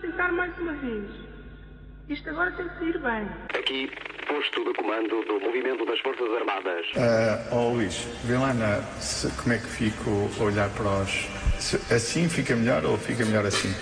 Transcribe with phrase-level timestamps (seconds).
[0.00, 1.08] tentar mais uma vez.
[2.08, 3.28] Isto agora tem que sair bem.
[3.56, 3.90] Aqui,
[4.26, 6.86] posto de comando do movimento das Forças Armadas.
[6.96, 10.10] Uh, oh Luís, vê lá na, se, como é que fico
[10.40, 11.28] a olhar para os.
[11.60, 13.72] Se, assim fica melhor ou fica melhor assim?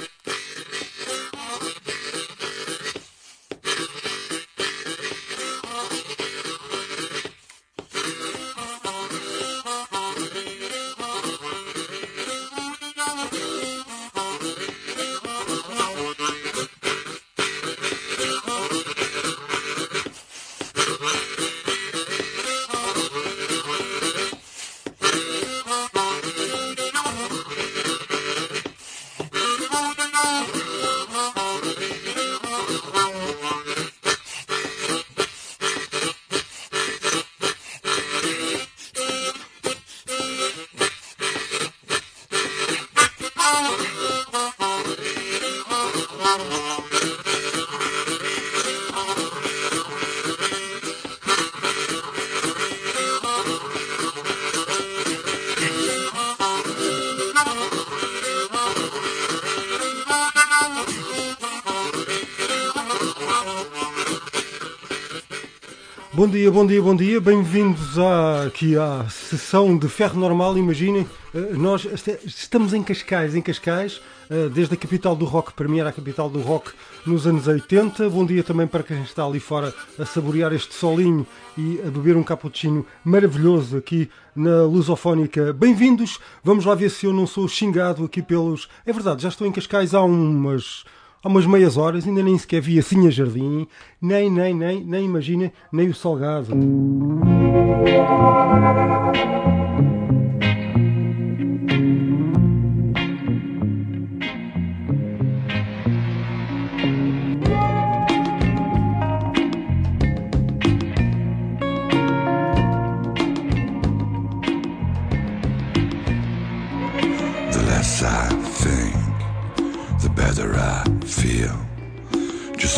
[66.38, 67.20] Dia, bom dia, bom dia.
[67.20, 67.98] Bem-vindos
[68.46, 70.56] aqui à sessão de Ferro Normal.
[70.56, 71.84] Imaginem, eh, nós
[72.24, 74.00] estamos em Cascais, em Cascais,
[74.30, 76.70] eh, desde a capital do rock, para mim era a capital do rock
[77.04, 78.08] nos anos 80.
[78.08, 82.16] Bom dia também para quem está ali fora a saborear este solinho e a beber
[82.16, 85.52] um cappuccino maravilhoso aqui na Lusofónica.
[85.52, 86.20] Bem-vindos.
[86.44, 88.68] Vamos lá ver se eu não sou xingado aqui pelos.
[88.86, 90.84] É verdade, já estou em Cascais há umas
[91.22, 93.66] há umas meias horas, ainda nem sequer vi assim a jardim,
[94.00, 96.48] nem, nem, nem, nem imagina, nem o salgado.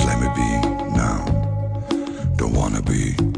[0.00, 1.22] Just let me be now.
[2.36, 3.29] Don't wanna be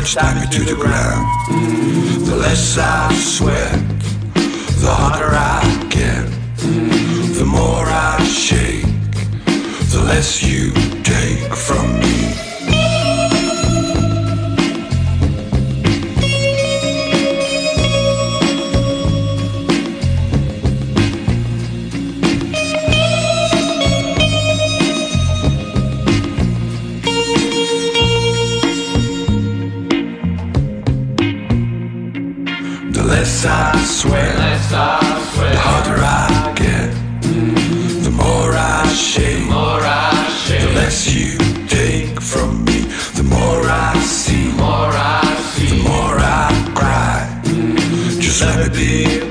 [0.00, 1.26] words tie me to the ground.
[1.48, 2.24] Mm-hmm.
[2.24, 3.72] The less I sweat,
[4.82, 6.24] the harder I get.
[6.56, 7.38] Mm-hmm.
[7.38, 8.84] The more I shake,
[9.92, 10.72] the less you
[11.02, 12.49] take from me.
[34.00, 36.90] I sweat, the harder I get.
[38.02, 41.36] The more I shake, the less you
[41.68, 42.80] take from me.
[43.14, 47.42] The more I see, the more I cry.
[48.20, 49.29] Just let me be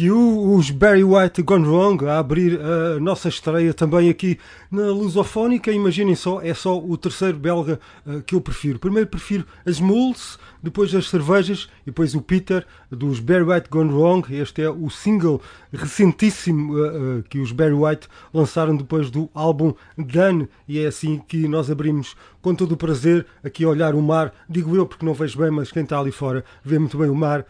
[0.00, 4.38] You, os Barry White Gone Wrong, a abrir a nossa estreia também aqui
[4.70, 5.70] na Lusofónica.
[5.70, 8.78] Imaginem só, é só o terceiro belga eh, que eu prefiro.
[8.78, 13.92] Primeiro prefiro as Mules, depois as cervejas e depois o Peter dos Barry White Gone
[13.92, 14.26] Wrong.
[14.34, 15.42] Este é o single
[15.72, 21.20] recentíssimo eh, eh, que os Barry White lançaram depois do álbum Done e é assim
[21.28, 24.32] que nós abrimos com todo o prazer aqui a olhar o mar.
[24.48, 27.14] Digo eu porque não vejo bem, mas quem está ali fora vê muito bem o
[27.14, 27.44] mar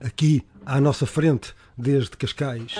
[0.00, 2.74] aqui à nossa frente desde Cascais.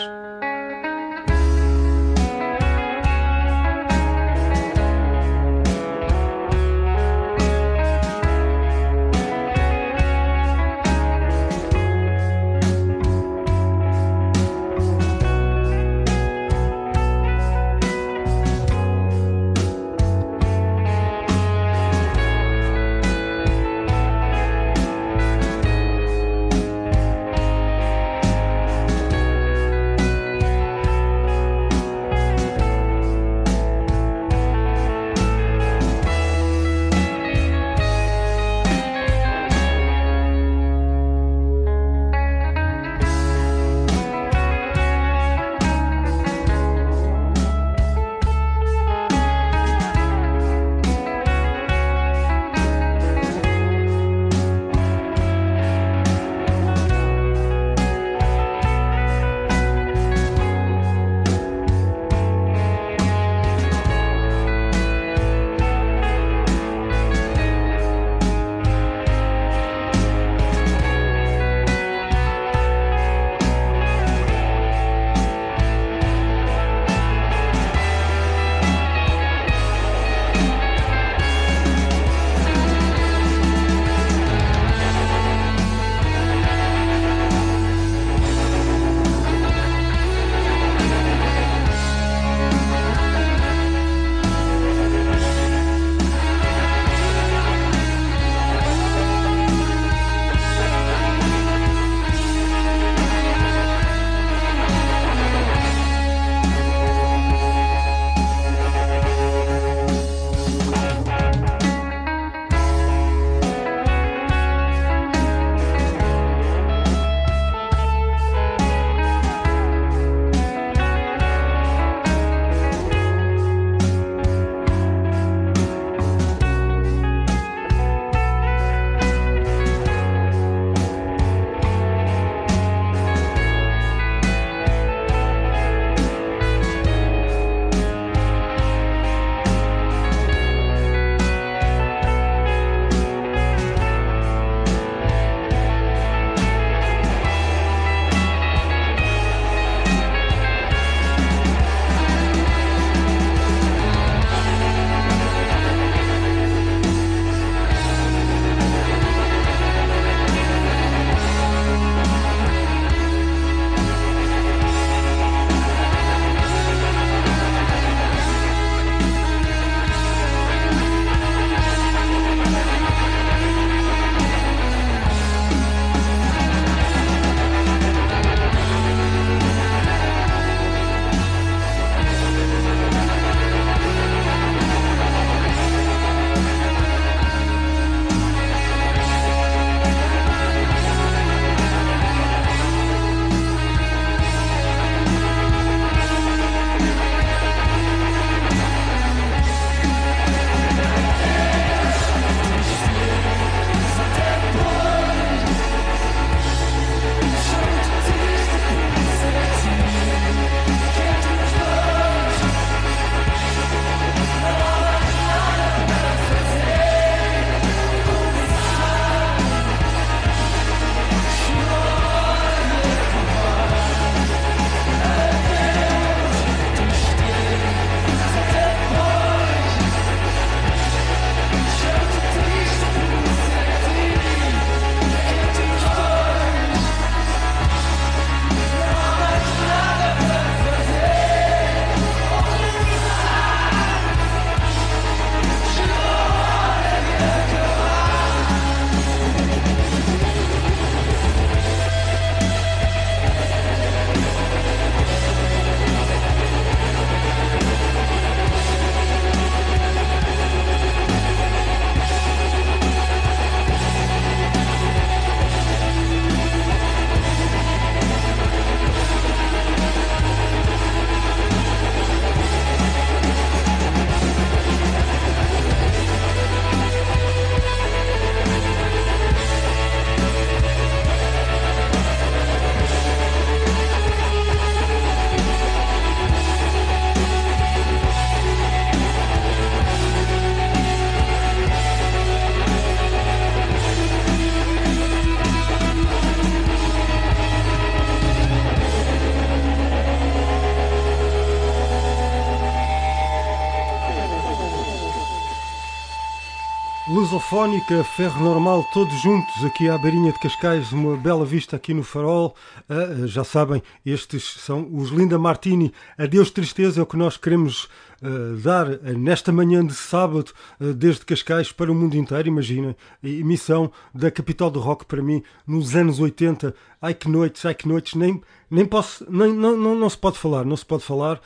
[307.46, 312.02] Lusofónica, Ferro Normal, todos juntos aqui à beirinha de Cascais, uma bela vista aqui no
[312.02, 312.56] farol.
[312.90, 315.92] Uh, já sabem, estes são os Linda Martini.
[316.18, 317.84] Adeus Tristeza é o que nós queremos
[318.20, 320.50] uh, dar nesta manhã de sábado,
[320.80, 322.48] uh, desde Cascais para o mundo inteiro.
[322.48, 326.74] Imaginem, emissão da capital do rock para mim nos anos 80.
[327.00, 330.36] Ai que noites, ai que noites, nem, nem posso, nem, não, não, não se pode
[330.36, 331.40] falar, não se pode falar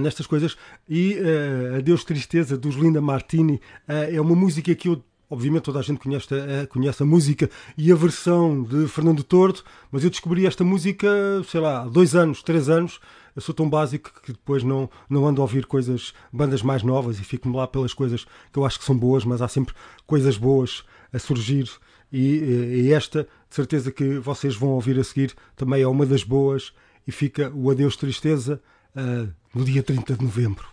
[0.00, 0.54] nestas coisas.
[0.86, 1.16] E
[1.78, 6.28] Adeus Tristeza dos Linda Martini é uma música que eu Obviamente toda a gente conhece
[6.34, 11.08] a, conhece a música e a versão de Fernando Tordo, mas eu descobri esta música,
[11.48, 13.00] sei lá, dois anos, três anos.
[13.34, 17.18] Eu sou tão básico que depois não, não ando a ouvir coisas, bandas mais novas
[17.18, 19.74] e fico-me lá pelas coisas que eu acho que são boas, mas há sempre
[20.06, 21.68] coisas boas a surgir.
[22.12, 26.22] E, e esta, de certeza que vocês vão ouvir a seguir, também é uma das
[26.22, 26.72] boas.
[27.06, 28.60] E fica o Adeus Tristeza
[28.96, 30.66] uh, no dia 30 de novembro.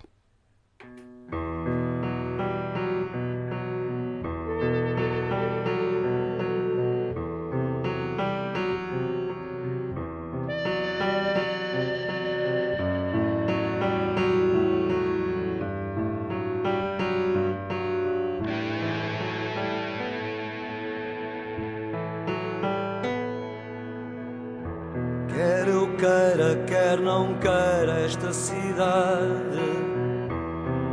[26.03, 29.57] queira, quer não queira, esta cidade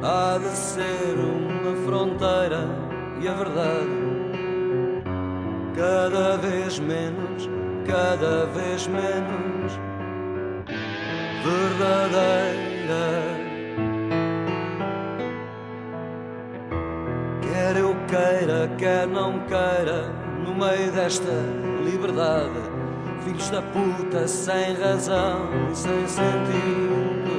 [0.05, 2.61] há de ser uma fronteira
[3.21, 3.91] e a verdade.
[5.75, 7.49] Cada vez menos,
[7.89, 9.73] cada vez menos
[11.43, 12.61] verdadeira.
[17.43, 20.13] Quer eu queira, quer não queira,
[20.45, 21.33] no meio desta
[21.85, 22.80] liberdade
[24.31, 27.31] sem razão, sem sentido.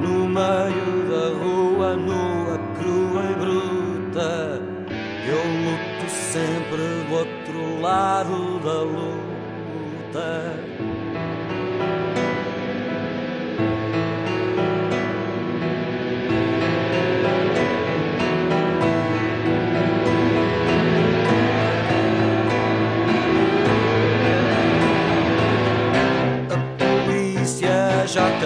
[0.00, 4.62] No meio da rua, nua, crua e bruta,
[5.26, 10.65] eu luto sempre do outro lado da luta.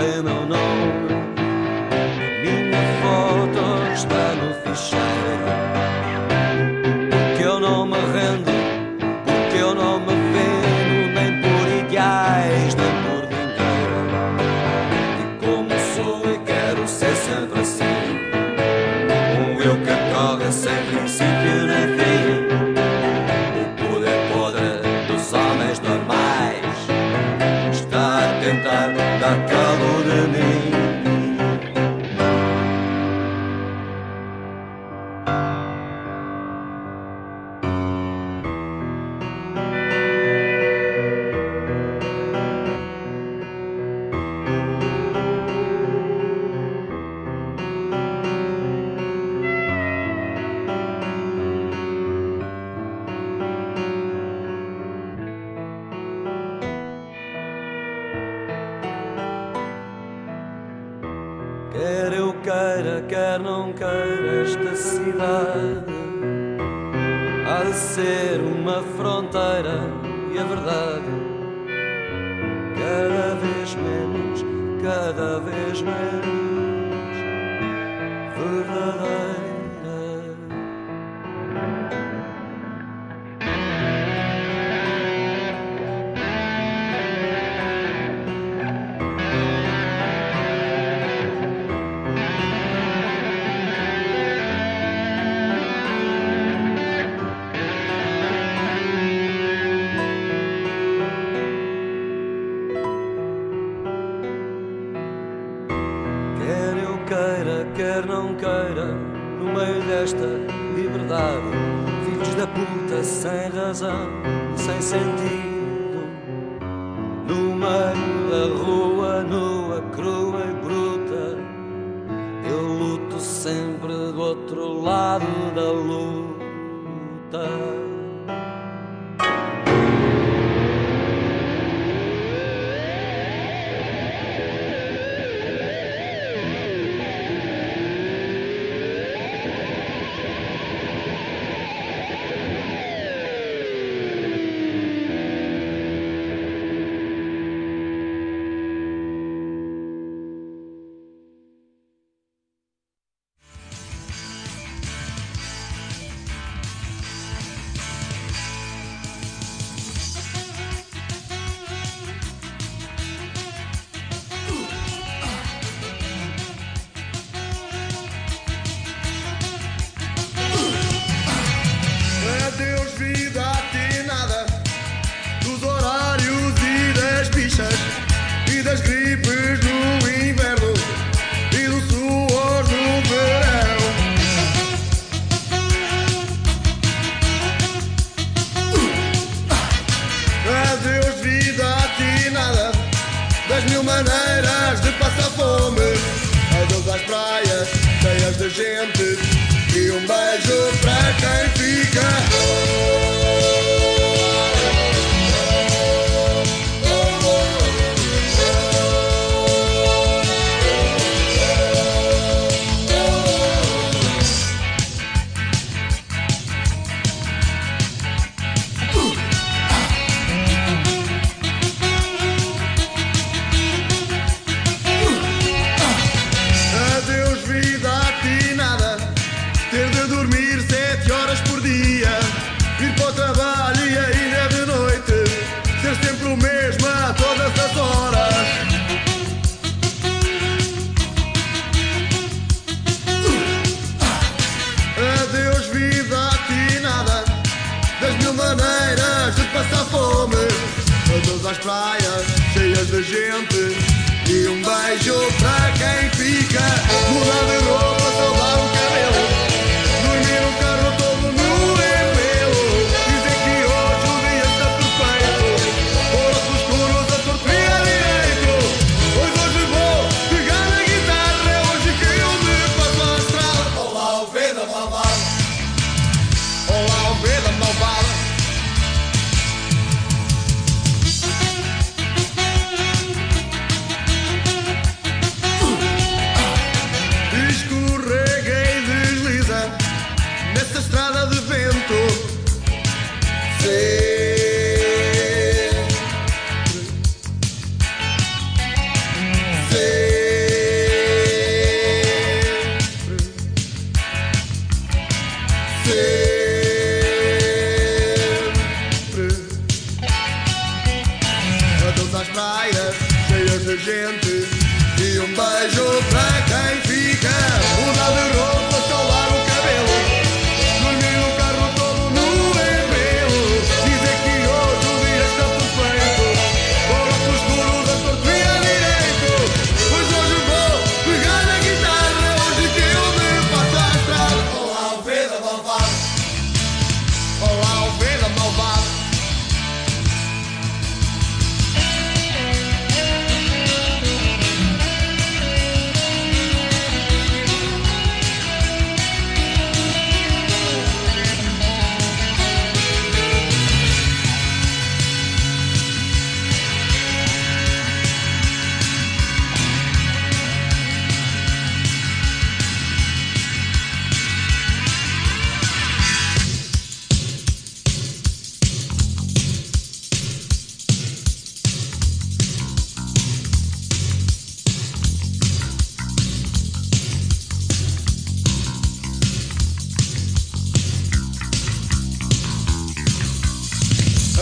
[0.01, 0.40] Já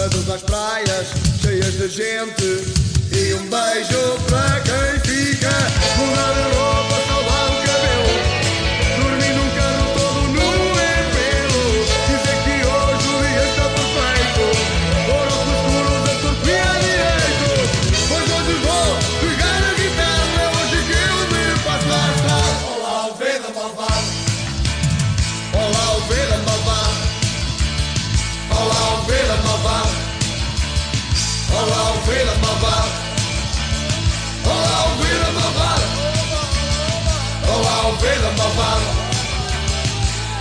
[0.09, 1.09] Adeus às praias
[1.43, 2.65] cheias de gente.
[3.13, 5.51] E um beijo para quem fica
[5.99, 6.78] Mudar de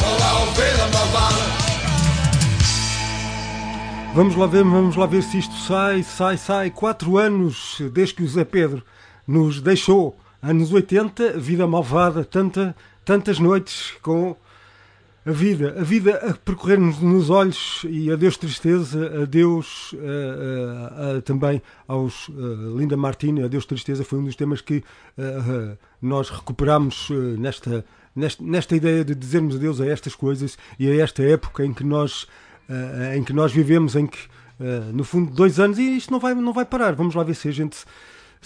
[0.01, 0.45] Olá,
[4.15, 6.69] Vamos lá ver, vamos lá ver se isto sai, sai, sai.
[6.71, 8.82] Quatro anos desde que o Zé Pedro
[9.27, 10.17] nos deixou.
[10.41, 14.36] Anos 80, vida malvada, tanta, tantas noites com
[15.28, 21.22] a vida, a vida a percorrer-nos nos olhos e adeus tristeza, adeus uh, uh, uh,
[21.22, 22.30] também aos
[22.78, 24.82] Linda Martini, adeus tristeza foi um dos temas que
[26.02, 27.84] nós recuperamos nesta,
[28.16, 31.84] nesta, nesta ideia de dizermos adeus a estas coisas e a esta época em que
[31.84, 32.26] nós,
[33.16, 34.20] em que nós vivemos, em que
[34.94, 37.48] no fundo dois anos e isto não vai, não vai parar, vamos lá ver se
[37.48, 37.78] a gente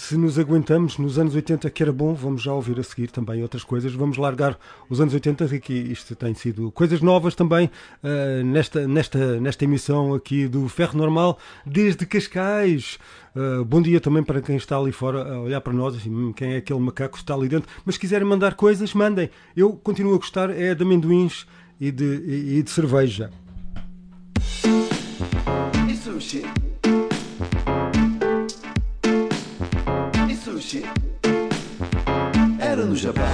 [0.01, 3.43] se nos aguentamos nos anos 80 que era bom, vamos já ouvir a seguir também
[3.43, 3.93] outras coisas.
[3.93, 4.57] Vamos largar
[4.89, 7.69] os anos 80 que isto tem sido coisas novas também
[8.03, 12.97] uh, nesta, nesta, nesta emissão aqui do Ferro Normal desde Cascais.
[13.35, 16.55] Uh, bom dia também para quem está ali fora a olhar para nós, assim, quem
[16.55, 17.69] é aquele macaco que está ali dentro.
[17.85, 19.29] Mas se quiserem mandar coisas, mandem.
[19.55, 21.45] Eu continuo a gostar é de amendoins
[21.79, 23.29] e de, e, e de cerveja.
[25.87, 26.70] E
[30.73, 30.85] Este
[32.61, 33.25] era no Japão.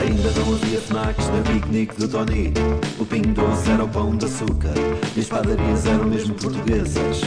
[0.00, 2.52] Ainda não havia snacks na piquenique do Tony.
[2.98, 4.74] O pinho doce era o pão de açúcar
[5.16, 7.20] e as padarias eram mesmo portuguesas.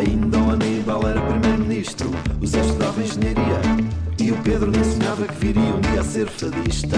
[0.00, 2.10] Ainda o Aníbal era primeiro-ministro.
[2.40, 3.60] O Zé estudava engenharia.
[4.18, 6.96] E o Pedro nem sonhava que viria um dia a ser fadista.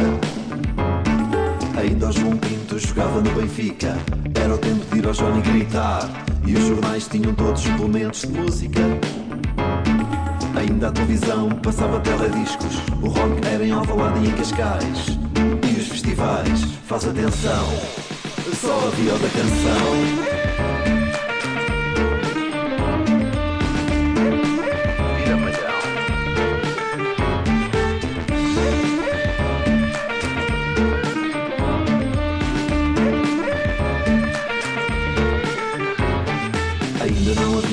[1.77, 3.99] Ainda o João Pinto jogava no Benfica.
[4.41, 6.09] Era o tempo de ir ao Johnny gritar.
[6.47, 8.81] E os jornais tinham todos suplementos de música.
[10.55, 12.77] Ainda a televisão passava telediscos.
[13.03, 15.19] O rock era em Alvalade e em Cascais.
[15.69, 17.67] E os festivais, faz atenção,
[18.61, 20.72] só havia o da canção.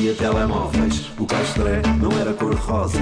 [0.10, 3.00] Havia telemóveis, o castré não era cor-de-rosa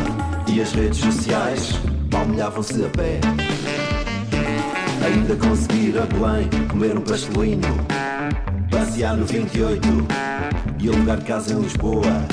[0.47, 1.73] e as redes sociais
[2.09, 3.19] palmilhavam-se a pé.
[5.05, 7.61] Ainda conseguir a Belém comer um pastelinho,
[8.69, 9.87] passear no 28
[10.79, 12.25] e alugar casa em Lisboa.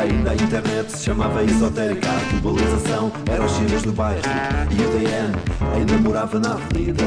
[0.00, 4.22] Ainda a internet se chamava esotérica, a globalização era os chinos do bairro
[4.70, 5.32] e o DN
[5.76, 7.04] ainda morava na avenida.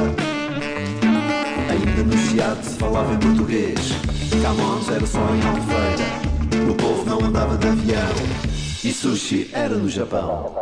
[1.70, 4.15] Ainda no Chiado se falava em português.
[4.42, 6.70] Camões era só em Albufeira.
[6.70, 8.14] O povo não andava de avião.
[8.84, 10.56] E sushi era no Japão.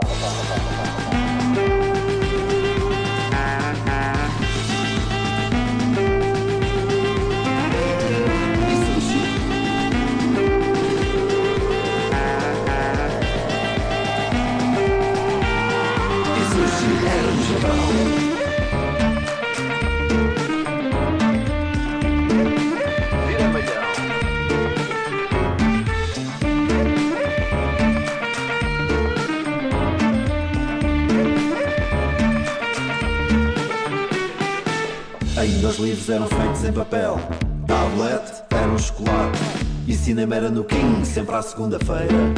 [35.83, 37.19] Livros eram feitos em papel.
[37.67, 39.39] Tablet era um chocolate.
[39.85, 42.33] E cinema era no King, sempre à segunda-feira.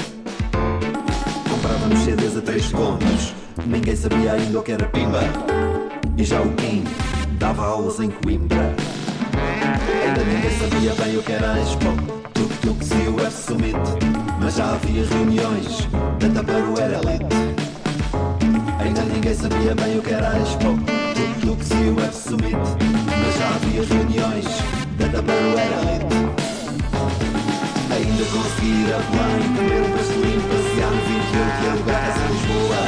[1.49, 3.33] Comprávamos CDs a 3 segundos.
[3.67, 5.21] Ninguém sabia ainda o que era pimba.
[6.17, 6.89] E já o King
[7.37, 8.73] dava aulas em Coimbra.
[10.03, 11.85] Ainda ninguém sabia bem o que era Expo.
[12.33, 13.77] Tuk-tuk e o F Summit.
[14.41, 15.87] Mas já havia reuniões.
[16.19, 17.35] Da Taparu era elite.
[18.79, 23.47] Ainda ninguém sabia bem o que era Expo Tuk-tuk e o F Summit Mas já
[23.55, 24.45] havia reuniões
[24.99, 26.15] Da elite
[27.89, 32.81] Ainda conseguir Belém Comer um pastelinho, passear no 28 E alugar casa em Lisboa.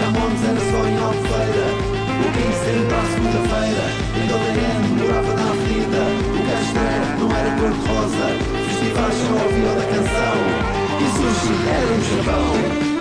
[0.00, 1.68] Camões era só em Albufeira.
[2.16, 3.84] O King sempre à segunda-feira.
[4.16, 6.02] O DN morava na avenida.
[6.32, 8.26] O Castré não era cor-de-rosa.
[8.68, 10.36] Festivais só ouvia da canção.
[10.98, 12.95] E sushi era no Japão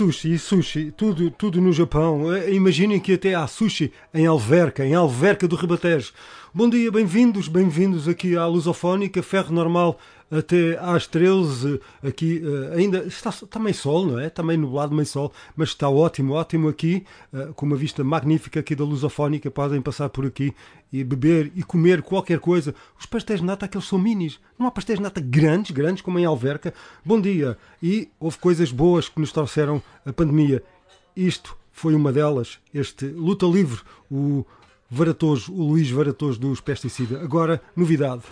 [0.00, 2.32] sushi, sushi, tudo, tudo no Japão.
[2.34, 6.14] Eh, Imaginem que até há sushi em Alverca, em Alverca do Ribatejo.
[6.54, 9.98] Bom dia, bem-vindos, bem-vindos aqui à Lusofónica, ferro normal
[10.30, 11.80] até às 13.
[12.02, 14.28] Aqui eh, ainda está, está meio sol, não é?
[14.28, 18.60] Está meio nublado, meio sol, mas está ótimo, ótimo aqui, eh, com uma vista magnífica
[18.60, 19.50] aqui da Lusofónica.
[19.50, 20.54] Podem passar por aqui
[20.92, 22.74] e beber e comer qualquer coisa.
[22.98, 24.38] Os pastéis de nata, aqueles são minis.
[24.58, 26.72] Não há pastéis de nata grandes, grandes como em Alverca.
[27.04, 27.58] Bom dia.
[27.82, 30.62] E houve coisas boas que nos trouxeram a pandemia.
[31.16, 32.58] Isto foi uma delas.
[32.72, 34.44] Este Luta Livre, o
[34.90, 37.22] Varatoso, o Luís Varatoso dos Pesticida.
[37.22, 38.22] Agora, novidade.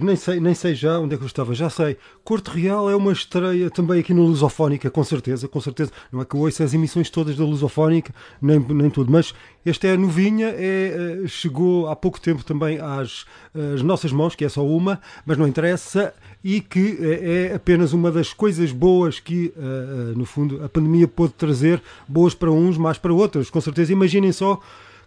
[0.00, 1.96] Nem, sei, nem sei já onde é que eu estava, já sei.
[2.24, 5.90] Corte Real é uma estreia também aqui no Lusofónica, com certeza, com certeza.
[6.10, 9.86] Não é que eu ouço as emissões todas da Lusofónica, nem, nem tudo, mas esta
[9.86, 13.24] é a novinha, é, eh, chegou há pouco tempo também às,
[13.74, 16.12] às nossas mãos, que é só uma, mas não interessa,
[16.44, 20.68] e que eh, é apenas uma das coisas boas que, eh, eh, no fundo, a
[20.68, 23.92] pandemia pôde trazer, boas para uns, mais para outros, com certeza.
[23.92, 24.60] Imaginem só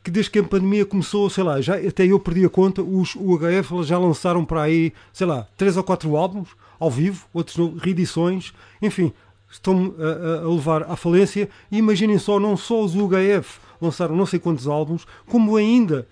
[0.06, 3.16] que desde que a pandemia começou, sei lá, já, até eu perdi a conta, os
[3.16, 8.54] UHF já lançaram para aí, sei lá, três ou quatro álbuns ao vivo, outros reedições,
[8.82, 9.12] enfim,
[9.50, 11.50] estão a, a- a levar à falência.
[11.72, 16.08] E imaginem só, não só os UHF lançaram não sei quantos álbuns, como ainda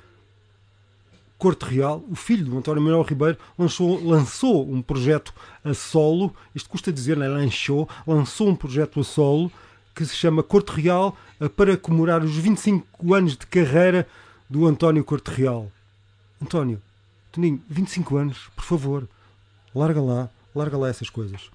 [1.37, 6.69] Corte Real, o filho do António Manuel Ribeiro, lançou, lançou um projeto a solo, isto
[6.69, 7.27] custa dizer, né?
[7.27, 9.51] lançou, lançou um projeto a solo
[9.93, 14.07] que se chama Corte Real eh, para comemorar os 25 anos de carreira
[14.49, 15.71] do António Corte Real.
[16.41, 16.81] António,
[17.31, 19.07] Toninho, 25 anos, por favor,
[19.73, 21.49] larga lá, larga lá essas coisas.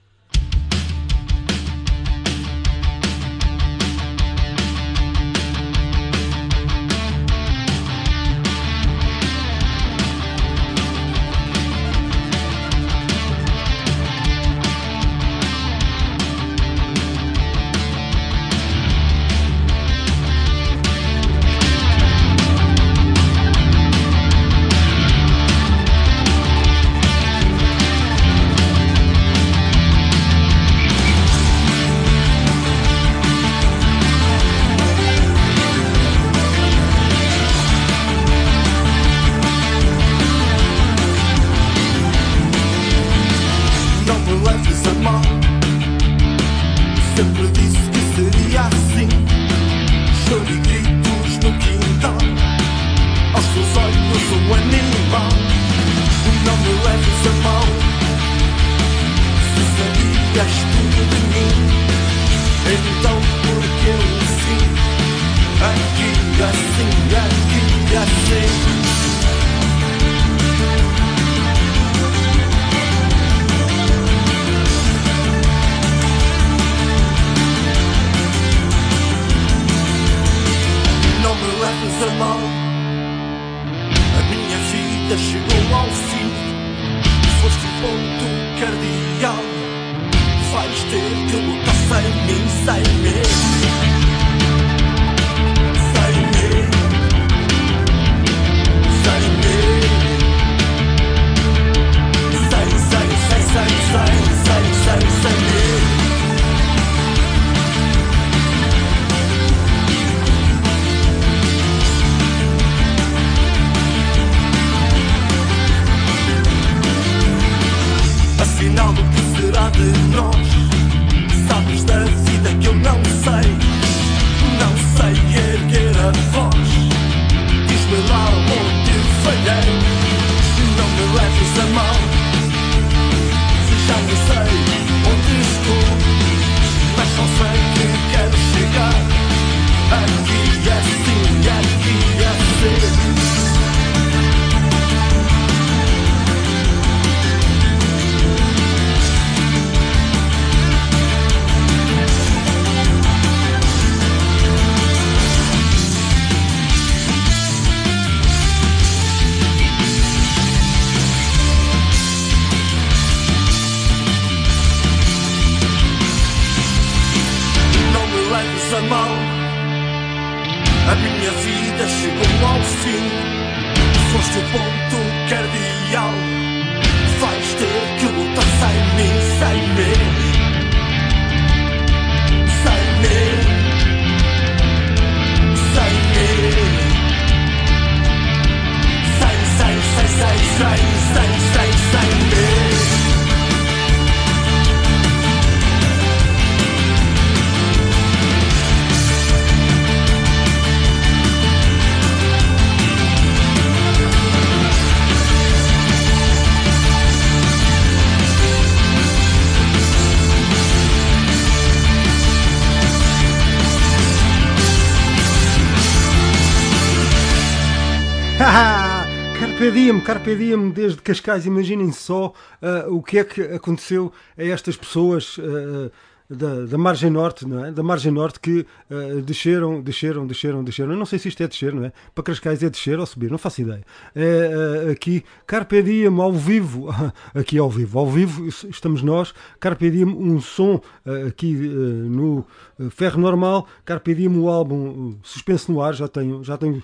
[219.88, 221.46] Diem, carpe diem desde Cascais.
[221.46, 225.38] Imaginem só ah, o que é que aconteceu a estas pessoas.
[225.40, 225.90] ah,
[226.30, 227.72] da, da margem norte, não é?
[227.72, 230.92] Da margem norte que uh, desceram, desceram, desceram, desceram.
[230.92, 231.92] Eu não sei se isto é descer, não é?
[232.14, 233.82] Para Cascais é descer ou subir, não faço ideia.
[234.14, 236.94] É, uh, aqui, Carpe Diem ao vivo,
[237.34, 242.44] aqui ao vivo, ao vivo estamos nós, Carpe Diem, um som uh, aqui no
[242.90, 246.82] Ferro Normal, Carpe Diem, o álbum Suspenso no Ar, já tenho, já tenho,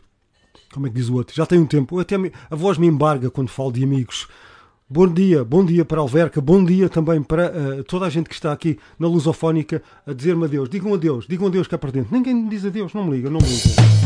[0.73, 1.35] como é que diz o outro?
[1.35, 4.27] Já tem um tempo, até me, a voz me embarga quando falo de amigos.
[4.88, 8.35] Bom dia, bom dia para Alverca, bom dia também para uh, toda a gente que
[8.35, 10.69] está aqui na Lusofónica a dizer-me adeus.
[10.69, 12.15] Digam adeus, digam adeus cá para dentro.
[12.15, 14.04] Ninguém me diz adeus, não me liga, não me liga.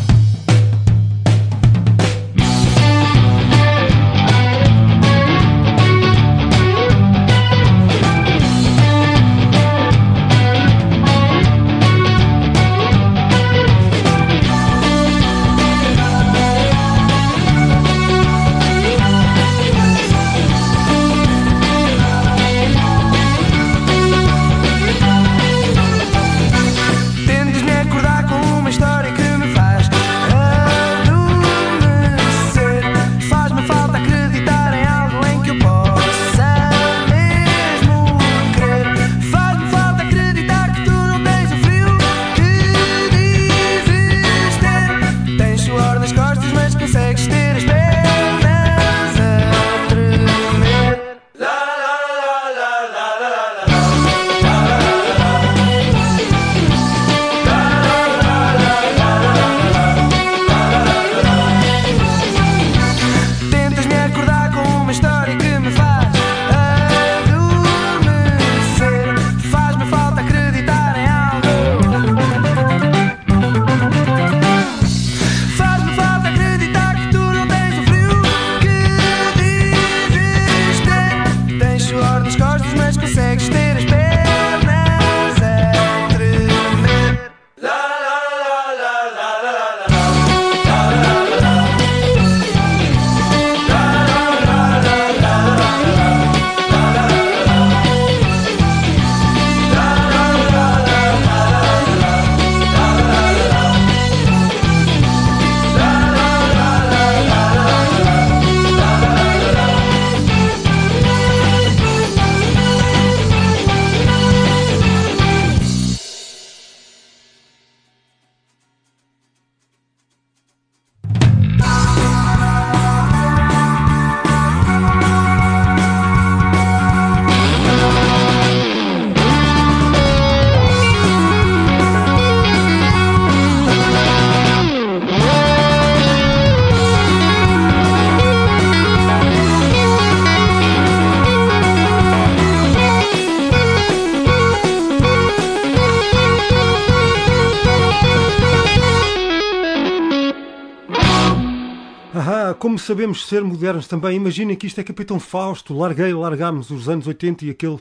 [152.99, 154.16] Sabemos ser modernos também.
[154.16, 157.78] Imaginem que isto é Capitão Fausto, larguei, largámos os anos 80 e aquele.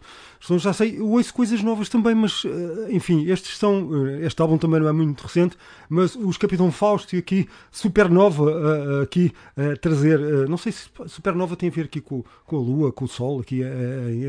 [0.59, 3.89] Já sei, eu ouço coisas novas também, mas eh, enfim, estes são.
[4.07, 5.57] Eh, este álbum também não é muito recente,
[5.89, 9.33] mas os Capitão Fausto e aqui Supernova, uh, aqui
[9.81, 10.19] trazer.
[10.47, 13.39] Não sei se Supernova tem a ver aqui com, com a Lua, com o Sol,
[13.39, 13.61] aqui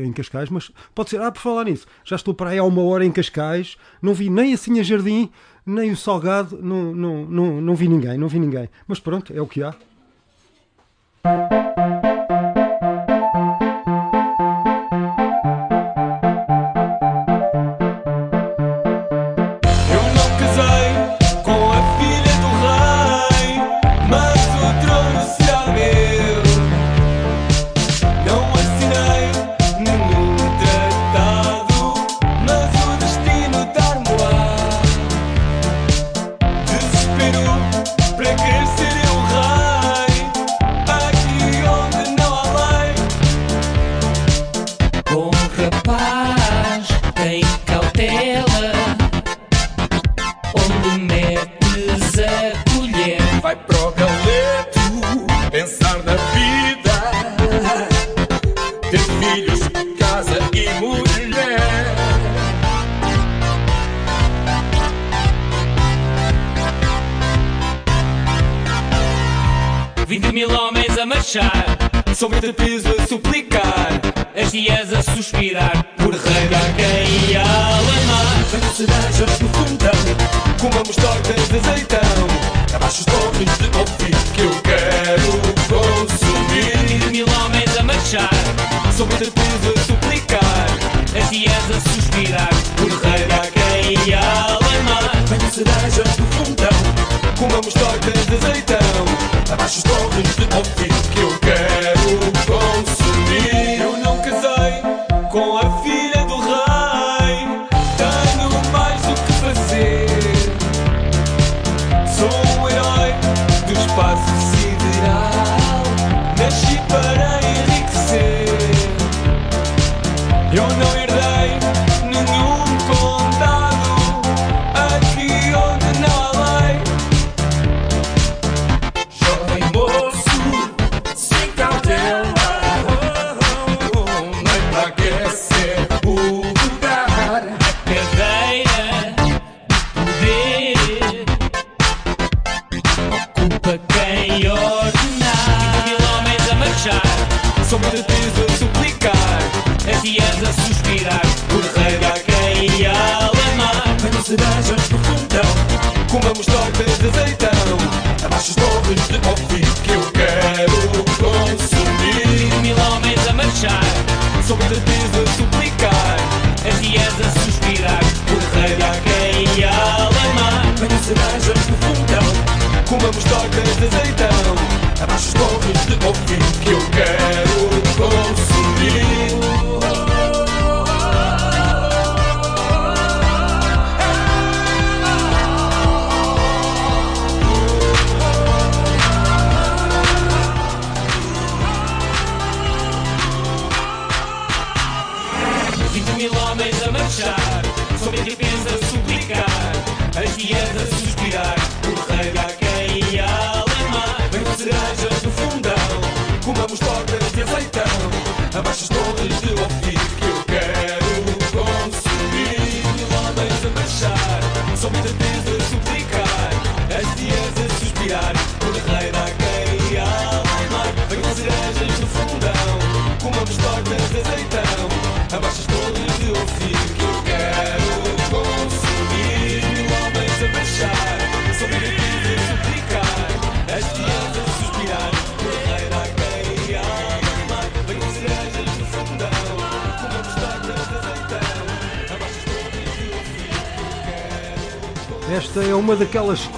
[0.03, 1.21] em Cascais, mas pode ser.
[1.21, 4.31] Ah, por falar nisso, já estou para aí há uma hora em Cascais, não vi
[4.31, 5.29] nem assim a Jardim
[5.65, 8.67] nem o Salgado, não, não, não, não vi ninguém, não vi ninguém.
[8.87, 9.75] Mas pronto, é o que há.
[11.23, 11.58] Thank you.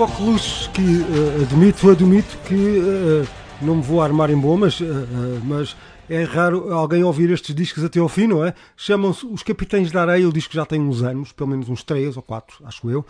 [0.01, 3.27] Daquelas coqueluches que eh, admito, admito que eh,
[3.61, 4.85] não me vou armar em bom, mas, eh,
[5.43, 5.75] mas
[6.09, 8.53] é raro alguém ouvir estes discos até ao fim, não é?
[8.75, 12.17] Chamam-se Os Capitães da Areia, o disco já tem uns anos, pelo menos uns 3
[12.17, 13.05] ou 4, acho eu,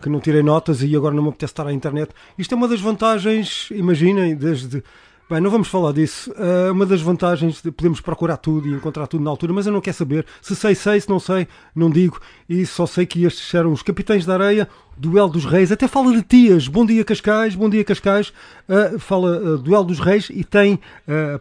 [0.00, 2.10] que não tirei notas e agora não me apetece estar à internet.
[2.38, 4.82] Isto é uma das vantagens, imaginem, desde.
[5.30, 6.32] Bem, não vamos falar disso.
[6.32, 9.72] Uh, uma das vantagens de podemos procurar tudo e encontrar tudo na altura, mas eu
[9.74, 10.24] não quero saber.
[10.40, 12.18] Se sei, sei, se não sei, não digo.
[12.48, 14.66] E só sei que estes eram os Capitães da Areia,
[14.96, 16.66] Duelo dos Reis, até fala de tias.
[16.66, 18.32] Bom dia Cascais, bom dia Cascais.
[18.66, 20.80] Uh, fala uh, Duelo dos Reis e tem,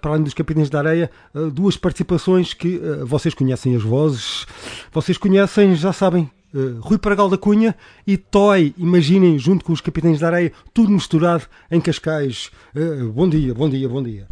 [0.01, 1.09] para além dos Capitães da Areia,
[1.53, 4.45] duas participações que vocês conhecem as vozes.
[4.91, 7.75] Vocês conhecem, já sabem, Uh, Rui Paragal da Cunha
[8.05, 12.49] e Toy, imaginem, junto com os Capitães da Areia, tudo misturado em Cascais.
[12.75, 14.27] Uh, bom dia, bom dia, bom dia.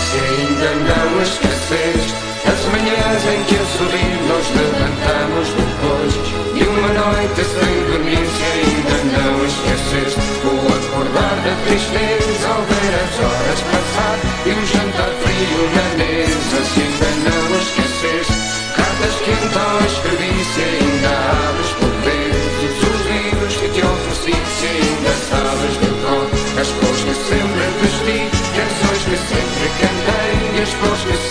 [0.00, 2.14] Se ainda não esqueceste
[2.46, 6.12] as manhãs em que a sorrir nós levantamos depois
[6.54, 12.15] de uma noite sem dormir, se ainda não esqueceste o acordar da tristeza
[20.56, 21.70] se ainda os
[23.12, 24.36] livros que te ofereci,
[25.28, 26.26] sabes de cor
[26.58, 28.18] as cores sempre vesti,
[28.56, 31.25] canções que sempre cantei e as flores sempre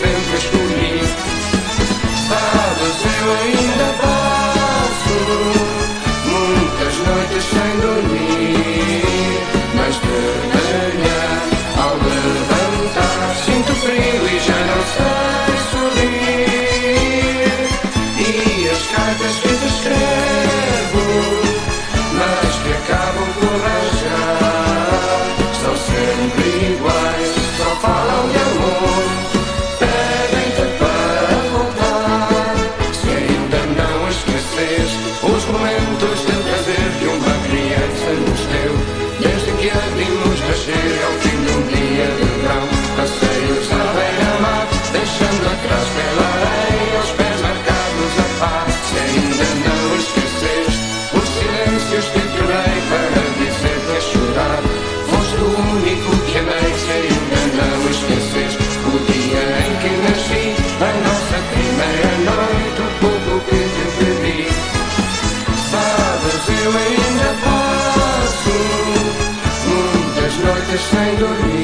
[71.19, 71.54] noites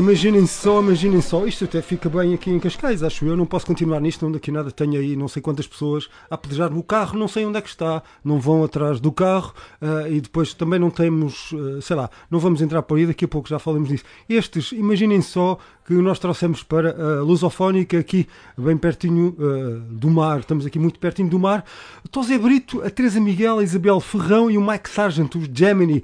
[0.00, 3.36] Imaginem só, imaginem só, isto até fica bem aqui em Cascais, acho eu.
[3.36, 6.74] Não posso continuar nisto, onde aqui nada tenho aí não sei quantas pessoas a apedrejar
[6.74, 10.18] o carro, não sei onde é que está, não vão atrás do carro ah, e
[10.22, 13.46] depois também não temos, ah, sei lá, não vamos entrar por aí, daqui a pouco
[13.46, 14.04] já falamos disso.
[14.26, 18.26] Estes, imaginem só que nós trouxemos para a Lusofónica aqui,
[18.56, 21.62] bem pertinho ah, do mar, estamos aqui muito pertinho do mar.
[22.10, 26.02] Tosé Brito, a Teresa Miguel, a Isabel Ferrão e o Mike Sargent, os Gemini,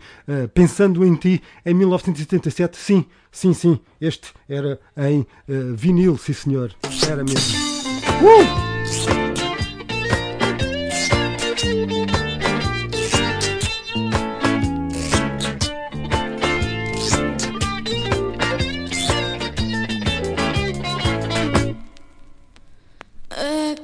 [0.52, 2.76] pensando em ti em 1977.
[2.76, 6.74] Sim, sim, sim, este era em ah, vinil, sim senhor,
[7.06, 7.54] era mesmo.
[8.22, 8.76] Uh!
[23.38, 23.74] É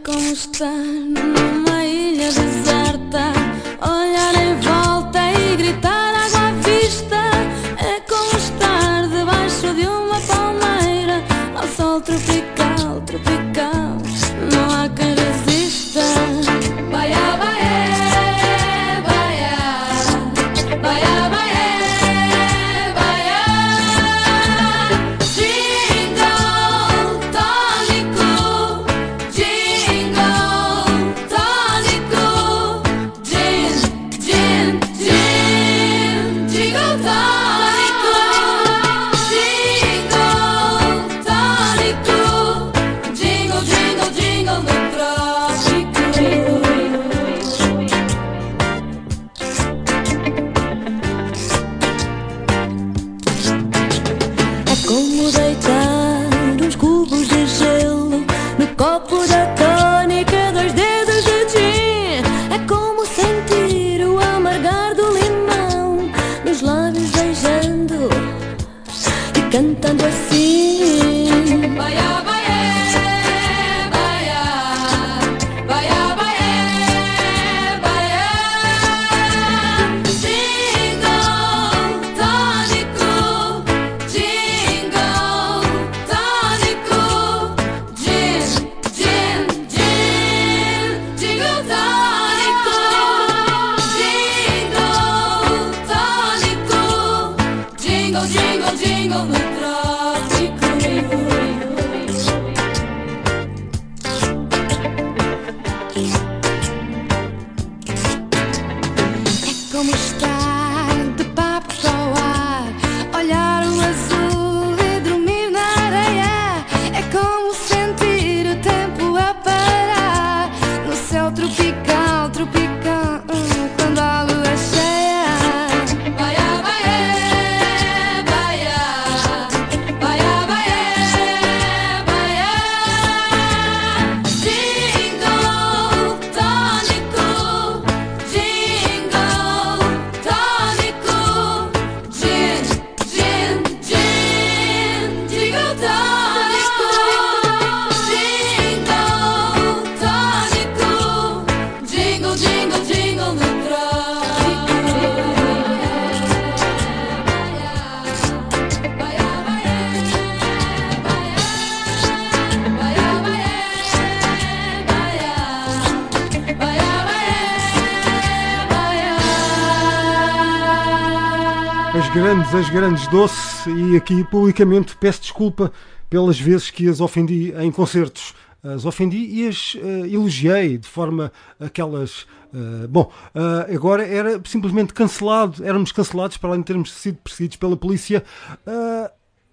[173.71, 175.73] e aqui publicamente peço desculpa
[176.11, 178.35] pelas vezes que as ofendi em concertos.
[178.63, 182.23] As ofendi e as uh, elogiei de forma aquelas.
[182.53, 187.57] Uh, bom, uh, agora era simplesmente cancelado, éramos cancelados para além de termos sido perseguidos
[187.57, 188.25] pela polícia.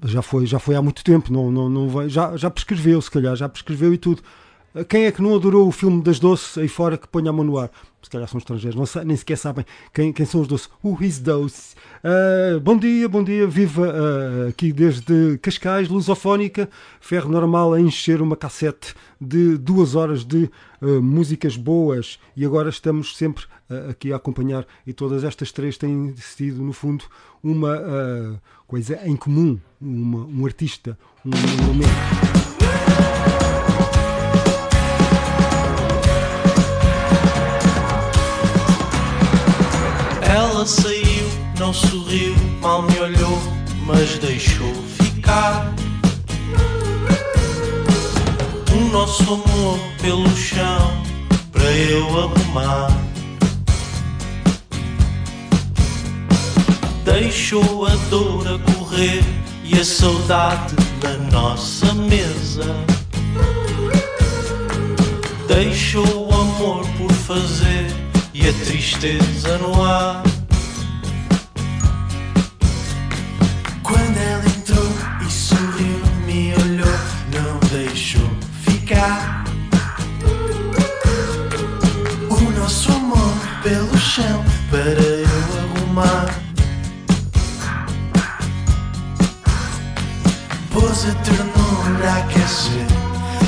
[0.04, 3.12] já, foi, já foi há muito tempo, não, não, não vai, já, já prescreveu, se
[3.12, 4.22] calhar, já prescreveu e tudo.
[4.88, 7.44] Quem é que não adorou o filme das doces aí fora que ponha a mão
[7.44, 7.72] no ar?
[8.02, 10.70] Se calhar são estrangeiros, não nem sequer sabem quem, quem são os doces.
[10.84, 11.76] Who is those?
[12.04, 16.70] Uh, bom dia, bom dia, viva uh, aqui desde Cascais, lusofónica,
[17.02, 20.50] ferro normal a encher uma cassete de duas horas de
[20.82, 23.46] uh, músicas boas e agora estamos sempre
[23.88, 27.06] aqui a acompanhar e todas estas três têm sido, no fundo,
[27.44, 31.30] uma coisa em comum, uma, um artista, um
[31.68, 32.39] momento.
[40.60, 41.26] Ela saiu,
[41.58, 43.40] não sorriu, mal me olhou,
[43.86, 45.74] mas deixou ficar.
[48.76, 51.02] O nosso amor pelo chão
[51.54, 52.92] para eu arrumar.
[57.06, 59.24] Deixou a dor a correr
[59.64, 62.76] e a saudade na nossa mesa.
[65.48, 67.88] Deixou o amor por fazer
[68.34, 70.22] e a tristeza no ar.
[83.64, 85.28] Pelo chão para eu
[85.60, 86.26] arrumar.
[90.72, 92.88] Pôs a ternura a aquecer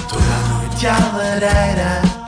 [0.10, 2.22] toda a noite à lareira.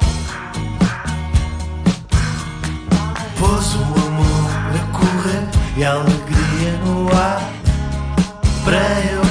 [3.44, 7.42] pôs o amor a correr e a alegria no ar
[8.64, 8.78] para
[9.12, 9.23] eu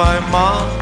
[0.00, 0.79] tudo vai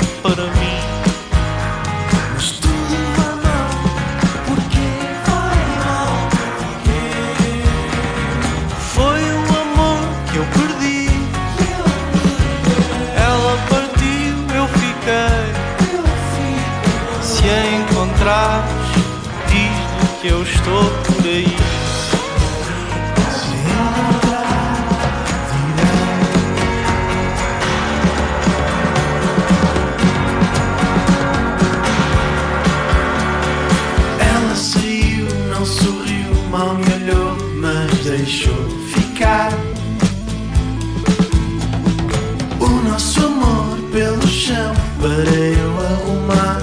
[45.19, 46.63] para eu arrumar.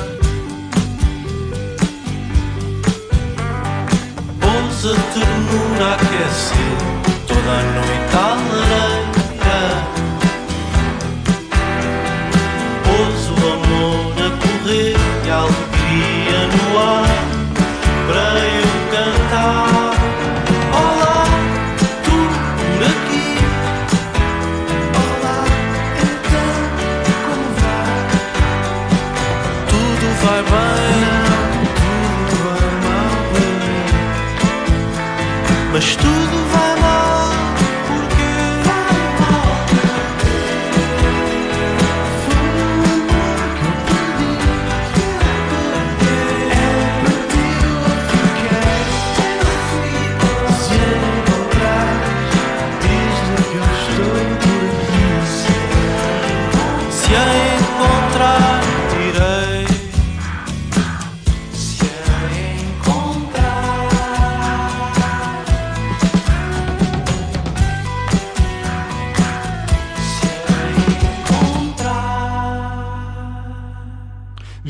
[4.85, 6.84] A ternura aquecer
[35.75, 36.14] Mas tudo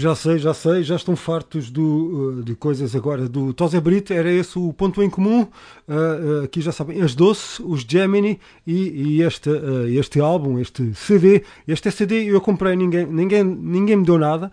[0.05, 4.13] Já sei, já sei, já estão fartos do, uh, de coisas agora do Tosé Brito,
[4.13, 5.41] era esse o ponto em comum.
[5.41, 9.49] Uh, uh, aqui já sabem, as Doce, os Gemini e, e este,
[9.97, 11.43] este álbum, este CD.
[11.67, 14.51] Este CD eu comprei, ninguém, ninguém, ninguém me deu nada,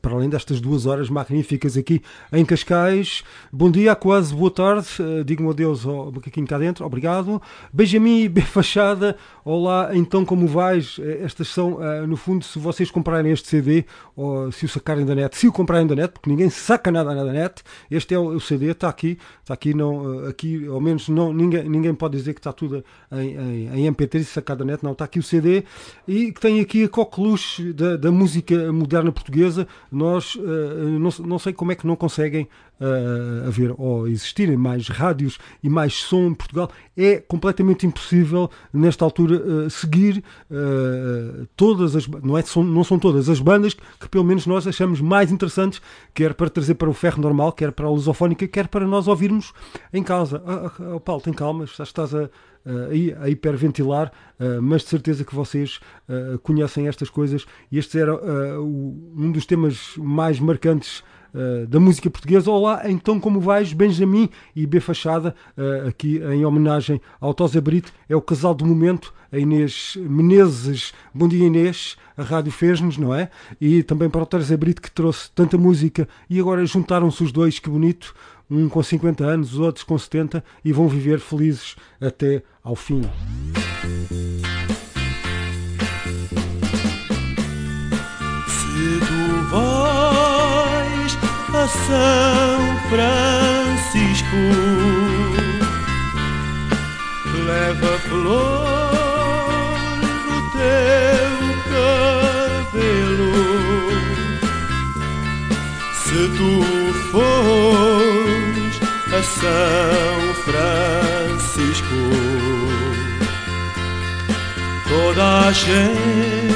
[0.00, 2.00] para além destas duas horas magníficas aqui
[2.32, 3.22] em Cascais.
[3.52, 7.40] Bom dia, quase boa tarde, uh, digam adeus ao macaquinho cá dentro, obrigado.
[7.72, 8.40] Benjamin B.
[8.40, 10.98] Fachada, olá, então como vais?
[10.98, 13.84] Eh, Estas são, uh, no fundo, se vocês comprarem este CD,
[14.16, 17.14] ou se o sacarem da net, se o comprarem da net, porque ninguém saca nada
[17.14, 21.32] na net, este é o, CD, está aqui, está aqui, não, aqui ao menos não,
[21.32, 22.82] ninguém, ninguém pode dizer que está tudo
[23.12, 25.64] em, em, em MP3 sacado da net, não, está aqui o CD
[26.08, 29.66] e que tem aqui a coqueluche da, da música moderna portuguesa.
[29.90, 30.40] Nós uh,
[30.98, 32.48] não, não sei como é que não conseguem
[32.80, 36.70] uh, haver ou existirem mais rádios e mais som em Portugal.
[36.96, 40.22] É completamente impossível, nesta altura, uh, seguir
[41.56, 45.30] todas as não, é, não são todas as bandas que pelo menos nós achamos mais
[45.30, 45.80] interessantes,
[46.12, 49.52] quer para trazer para o ferro normal, quer para a lusofónica, quer para nós ouvirmos
[49.92, 50.42] em casa.
[50.46, 52.28] Ah, ah, Paulo, tem calma, estás a,
[52.66, 54.10] a, a hiperventilar,
[54.62, 55.80] mas de certeza que vocês
[56.42, 58.14] conhecem estas coisas e este era
[58.60, 61.02] um dos temas mais marcantes
[61.34, 62.48] Uh, da música portuguesa.
[62.48, 63.72] Olá, então como vais?
[63.72, 68.64] Benjamin e B Fachada, uh, aqui em homenagem ao Tosa Brito, é o casal do
[68.64, 70.92] momento, a Inês Menezes.
[71.12, 71.96] Bom dia, Inês.
[72.16, 73.30] A rádio fez-nos, não é?
[73.60, 77.58] E também para o Tosa Brito que trouxe tanta música e agora juntaram-se os dois,
[77.58, 78.14] que bonito.
[78.50, 83.02] Um com 50 anos, os outros com 70 e vão viver felizes até ao fim.
[88.46, 91.18] Se tu vais
[91.54, 94.36] a São Francisco,
[97.46, 99.54] leva flor
[100.26, 101.40] no teu
[101.72, 103.32] cabelo.
[105.94, 106.52] Se tu
[107.10, 108.33] fores
[109.16, 112.00] a São Francisco,
[114.88, 116.52] toda a gente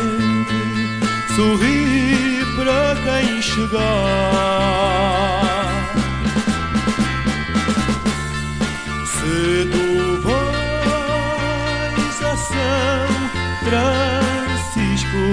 [1.37, 3.79] sorri para quem chegar.
[9.07, 9.87] Se tu
[10.25, 13.09] vais a São
[13.69, 15.25] Francisco,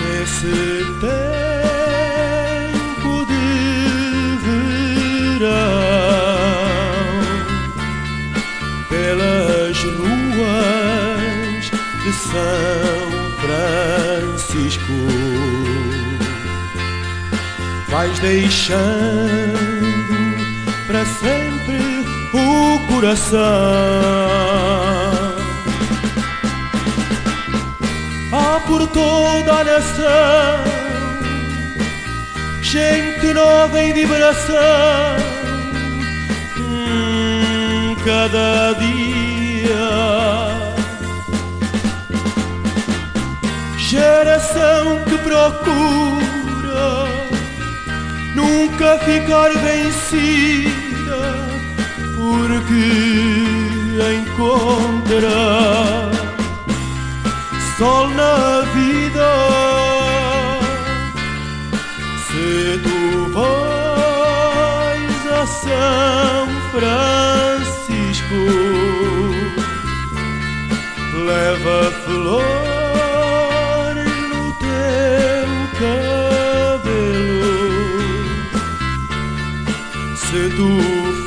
[0.00, 0.54] nesse
[1.00, 1.61] tempo
[5.42, 5.50] verão,
[8.88, 11.64] pelas ruas
[12.04, 14.98] de São Francisco,
[17.88, 19.58] vais deixando
[20.86, 23.40] para sempre o coração.
[28.34, 30.72] Há por toda a nação
[32.72, 35.31] gente nova em vibração.
[38.04, 39.42] Cada dia
[43.92, 47.06] geração que procura
[48.34, 50.72] nunca ficar vencida,
[52.16, 52.88] porque
[54.16, 55.38] encontra
[57.76, 59.30] sol na vida.
[62.26, 62.98] Se tu
[63.34, 68.40] vais a São Francisco,
[71.26, 72.42] leva flor
[74.30, 75.48] no teu
[75.78, 77.12] cabelo.
[80.16, 80.72] Se tu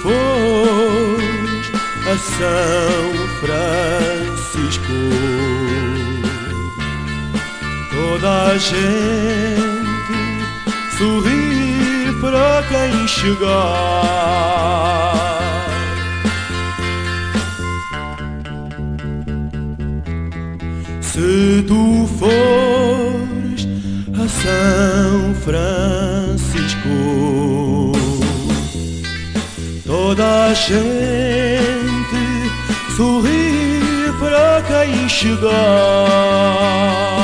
[0.02, 1.66] fores
[2.08, 3.06] a São
[3.41, 5.00] Francisco,
[7.91, 9.76] toda a gente
[10.98, 14.46] sorri para quem chegar.
[21.26, 23.68] Se tu fores
[24.14, 26.98] a São Francisco,
[29.88, 30.84] toda a gente
[32.96, 37.14] sorri para quem chegar.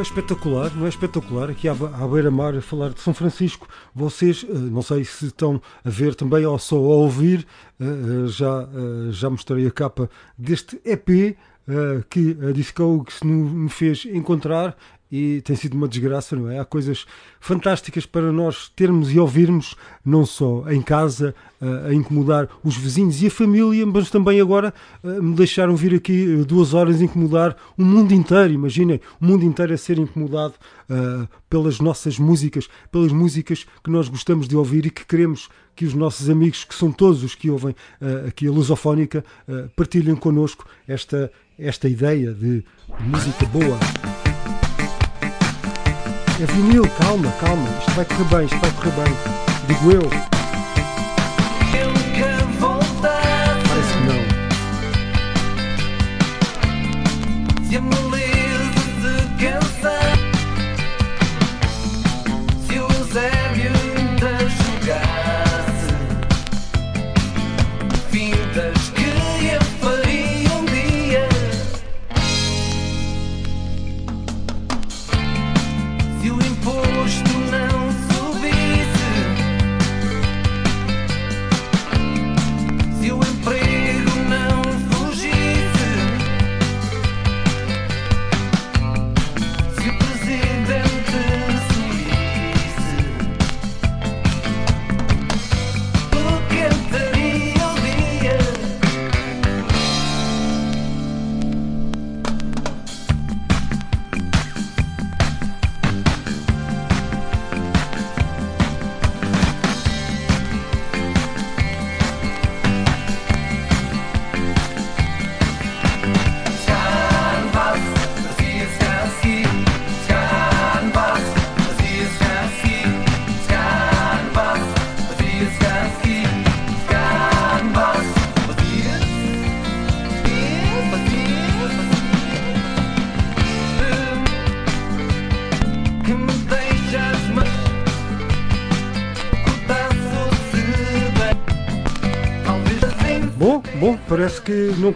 [0.00, 3.68] É espetacular, não é espetacular aqui à, à beira-mar a falar de São Francisco.
[3.94, 7.46] Vocês, eh, não sei se estão a ver também ou só a ouvir,
[7.78, 8.66] eh, eh, já,
[9.10, 11.36] já mostrei a capa deste EP
[12.08, 14.76] que a Discogs me fez encontrar
[15.10, 16.58] e tem sido uma desgraça, não é?
[16.58, 17.04] Há coisas
[17.40, 21.34] fantásticas para nós termos e ouvirmos, não só em casa,
[21.86, 26.74] a incomodar os vizinhos e a família, mas também agora me deixaram vir aqui duas
[26.74, 28.52] horas incomodar o mundo inteiro.
[28.52, 30.54] Imaginem, o mundo inteiro a ser incomodado
[31.48, 35.94] pelas nossas músicas, pelas músicas que nós gostamos de ouvir e que queremos que os
[35.94, 37.74] nossos amigos, que são todos os que ouvem
[38.26, 39.24] aqui a Lusofónica,
[39.74, 42.64] partilhem connosco esta, esta ideia de
[43.00, 44.29] música boa.
[46.40, 47.68] É vinil, calma, calma.
[47.80, 49.14] Isto vai correr bem, isto vai correr bem.
[49.66, 50.08] Digo eu.
[53.68, 54.20] Parece que não.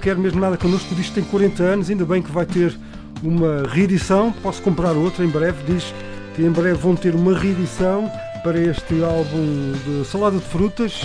[0.04, 2.78] Quer mesmo nada connosco, o disco tem 40 anos, ainda bem que vai ter
[3.22, 5.94] uma reedição, posso comprar outra em breve, diz
[6.36, 11.00] que em breve vão ter uma reedição para este álbum de Salada de Frutas.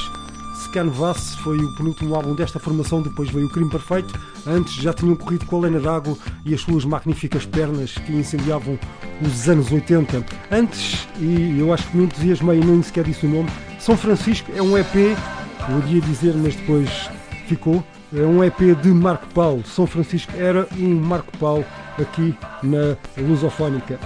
[0.73, 4.13] Canvas foi o penúltimo álbum desta formação, depois veio o Crime Perfeito.
[4.45, 8.77] Antes já tinham corrido com a Lena D'Água e as suas magníficas pernas que incendiavam
[9.19, 10.23] os anos 80.
[10.51, 14.51] Antes, e eu acho que me entusiasmei e nem sequer disse o nome, São Francisco
[14.53, 17.09] é um EP, eu ia dizer, mas depois
[17.47, 17.83] ficou.
[18.12, 19.64] É um EP de Marco Paulo.
[19.66, 21.64] São Francisco era um Marco Paulo
[21.99, 23.99] aqui na Lusofónica.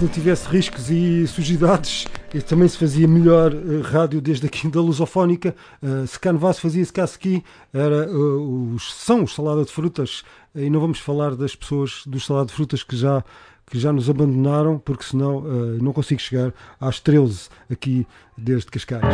[0.00, 2.06] Se não tivesse riscos e sujidades,
[2.48, 5.54] também se fazia melhor uh, rádio desde aqui da Lusofónica.
[5.82, 10.22] Uh, se Canvas fazia-se cá aqui, era, uh, os, são os salada de frutas.
[10.54, 13.22] E não vamos falar das pessoas do salada de frutas que já,
[13.66, 15.42] que já nos abandonaram, porque senão
[15.82, 18.06] não consigo chegar às 13 aqui
[18.38, 19.04] desde Cascais.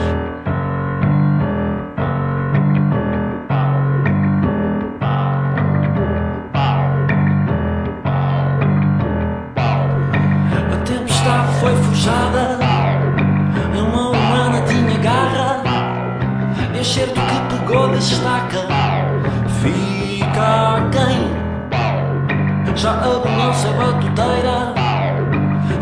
[22.86, 24.72] Já abalou-se a batuteira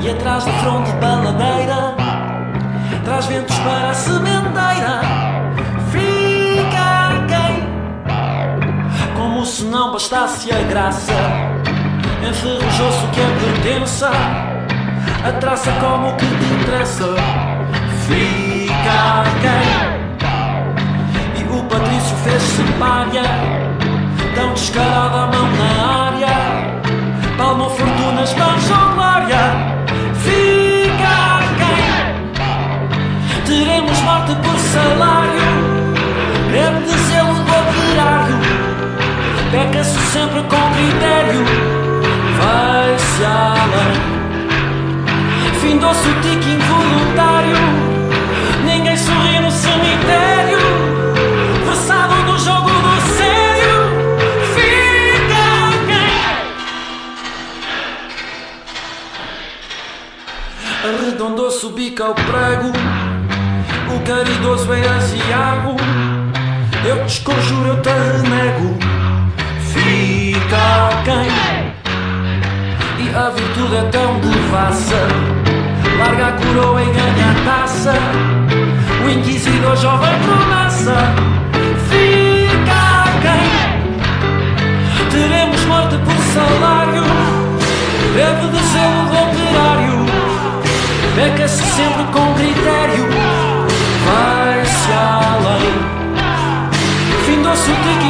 [0.01, 1.95] E atrás da fronte baladeira
[3.05, 5.03] Traz ventos para a sementeira.
[5.93, 7.69] Fica quem?
[9.15, 11.13] Como se não bastasse a graça
[12.27, 14.11] Enferrujou-se o que é pertença.
[15.29, 17.15] A traça como que te interessa.
[18.07, 19.69] Fica quem?
[21.39, 23.25] E o Patrício fez-se palha
[24.35, 26.14] Tão descarada a mão na área
[27.37, 29.43] Palma fortunas, ou glória.
[30.23, 31.85] Fica quem?
[33.45, 35.43] Teremos morte por salário.
[36.49, 38.39] Greve de zelo do operário.
[39.51, 41.45] Peca-se sempre com critério.
[42.39, 43.95] Vai-se além.
[45.61, 47.74] Findou-se o tique involuntário
[61.95, 62.73] Arredondou-se o prego
[63.95, 65.77] O caridoso é aziago
[66.85, 68.77] Eu te conjuro, eu te renego
[69.61, 71.29] Fica quem
[72.99, 75.07] E a virtude é tão devassa
[75.97, 77.95] larga a coroa e ganha a taça.
[79.05, 80.97] O inquisidor jovem promessa
[81.89, 83.47] fica quem?
[85.11, 87.05] Teremos morte por salário,
[88.13, 90.04] breve de zelo do operário.
[91.15, 93.07] Peca-se sempre com critério,
[94.05, 95.75] vai-se além.
[97.25, 98.04] Findou-se o tique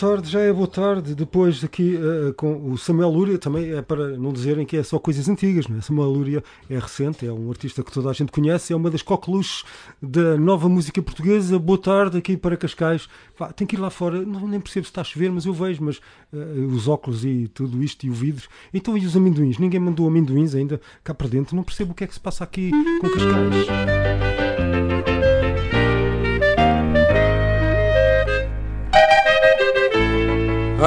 [0.00, 1.14] tarde, já é boa tarde.
[1.14, 4.98] Depois aqui uh, com o Samuel Lúria, também é para não dizerem que é só
[4.98, 5.82] coisas antigas, não é?
[5.82, 9.02] Samuel Lúria é recente, é um artista que toda a gente conhece, é uma das
[9.02, 9.62] coqueluches
[10.00, 11.58] da nova música portuguesa.
[11.58, 13.10] Boa tarde aqui para Cascais.
[13.36, 15.52] Pá, tem que ir lá fora, não, nem percebo se está a chover, mas eu
[15.52, 15.98] vejo, mas
[16.32, 18.48] uh, os óculos e tudo isto e o vidro.
[18.72, 19.58] Então e os amendoins?
[19.58, 21.54] Ninguém mandou amendoins ainda cá para dentro.
[21.54, 22.70] Não percebo o que é que se passa aqui
[23.02, 23.66] com Cascais.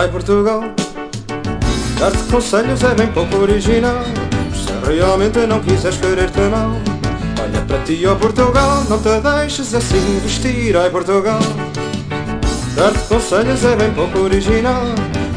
[0.03, 0.61] Ai Portugal,
[1.97, 4.03] dar-te conselhos é bem pouco original.
[4.53, 6.71] Se realmente não quiseres querer-te mal,
[7.41, 10.75] olha para ti, ó Portugal, não te deixes assim vestir.
[10.75, 11.39] Ai Portugal,
[12.75, 14.83] dar-te conselhos é bem pouco original.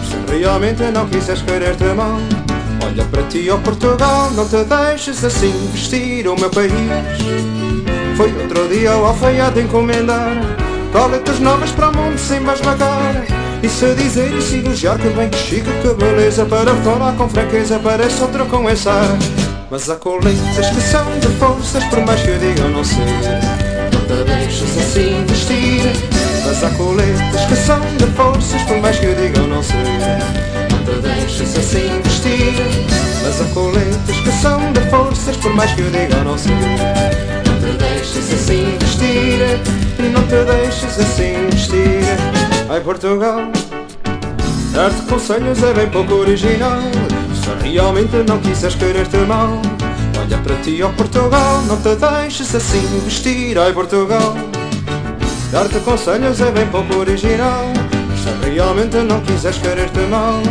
[0.03, 2.19] Se realmente não quiseres querer-te mal,
[2.85, 6.27] olha para ti, ó Portugal, não te deixes assim vestir.
[6.27, 6.73] O meu país
[8.17, 10.35] foi outro dia ao alfaiate encomendar
[10.93, 12.61] coletas novas para o mundo sem mais
[13.63, 16.45] E se dizer e elogiar que bem que chique, que beleza.
[16.47, 18.93] Para falar com franqueza parece outro com essa.
[19.71, 23.05] Mas há coletas que são de forças Por mais que eu diga não sei.
[23.93, 25.83] Não te deixes assim vestir.
[26.45, 29.77] Mas há coletas que são de forças Por mais que eu diga não sei.
[30.71, 32.55] Não te deixes assim vestir.
[33.25, 36.53] Mas há coletas que são de forças Por mais que eu diga não sei.
[36.53, 39.61] Não te deixes assim vestir.
[40.13, 42.36] Não te deixes assim vestir
[42.69, 43.43] Ai Portugal,
[44.73, 46.81] dar-te conselhos é bem pouco original.
[47.35, 49.63] Se realmente não quiseres querer-te mal
[50.21, 53.57] Olha para ti, ó Portugal, não te deixes assim vestir.
[53.57, 54.35] Ai Portugal,
[55.53, 57.67] dar-te conselhos é bem pouco original.
[58.17, 60.43] Se realmente não quiseres querer-te mal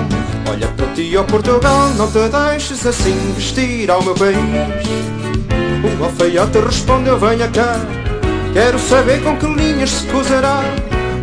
[0.50, 3.92] Olha para ti, ó Portugal, não te deixes assim vestir.
[3.92, 4.38] Ao meu país
[6.00, 7.76] O alfaiate respondeu, venha cá
[8.54, 10.64] Quero saber com que linhas se cozerá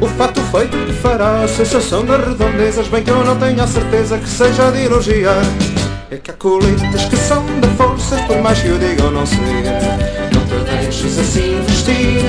[0.02, 3.66] o fato feito que fará a sensação das redondezas Bem que eu não tenho a
[3.68, 5.40] certeza que seja de elogiar.
[6.10, 9.24] É que há coletas que são de forças Por mais que eu diga eu não
[9.24, 9.38] sei.
[10.34, 12.20] Não te deixes assim vestir.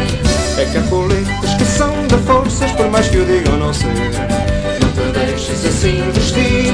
[0.60, 3.74] É que há coletas que são de forças Por mais que eu diga eu não
[3.74, 3.90] sei.
[3.90, 6.74] Não te deixes assim vestir.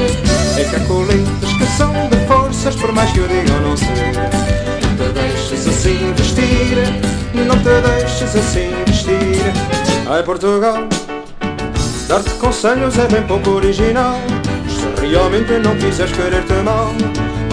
[0.59, 3.77] É que há coletas que são de forças Por mais que eu diga eu não
[3.77, 3.87] sei.
[3.87, 7.47] Não te deixes assim vestir.
[7.47, 9.78] Não te deixes assim vestir
[10.11, 10.87] Ai Portugal,
[12.07, 14.19] dar-te conselhos é bem pouco original.
[14.67, 16.91] Se realmente não quiseres querer-te mal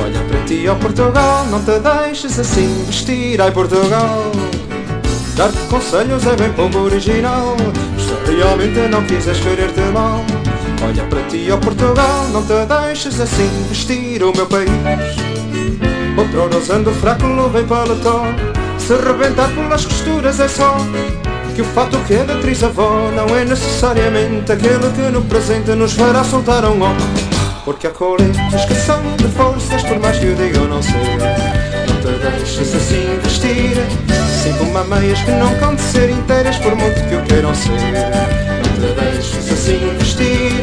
[0.03, 3.39] Olha para ti, ó Portugal, não te deixes assim vestir.
[3.43, 4.33] Ai Portugal,
[5.37, 7.59] dar-te conselhos é bem pouco original.
[7.99, 10.25] Se realmente não quiseres querer-te mal
[10.83, 14.71] Olha para ti, ó Portugal, não te deixes assim vestir o meu país.
[16.17, 18.25] Outrora usando fraco, e paletó
[18.79, 20.79] Se rebentar pelas costuras é só
[21.57, 25.95] que o fato que é da trisavó não é necessariamente aquele que no presente nos
[25.95, 26.91] fará soltar um ó.
[27.65, 30.93] Porque há coletas que são de forças, por mais que eu diga eu não sei.
[30.93, 33.79] Não te deixes assim vestir,
[34.29, 37.71] assim como há meias que não de ser inteiras, por muito que eu queiram ser.
[37.71, 40.63] Não te deixes assim vestir,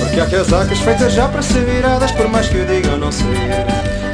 [0.00, 3.12] porque há casacas feitas já para ser viradas, por mais que eu diga eu não
[3.12, 3.26] sei.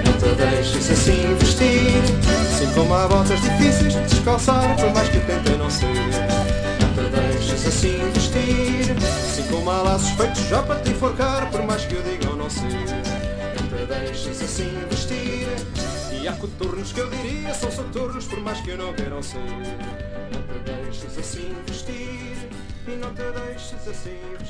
[0.05, 2.30] Não te deixes assim vestir.
[2.61, 7.11] Assim como há botas difíceis de descalçar Por mais que tentem não ser Não te
[7.11, 8.95] deixes assim vestir.
[8.99, 12.37] Assim como há laços feitos já para te enforcar Por mais que eu diga ou
[12.37, 15.49] não ser Não te deixes assim vestir.
[16.21, 19.39] E há coturnos que eu diria são soturnos Por mais que eu não queiram ser
[19.39, 22.50] Não te deixes assim vestir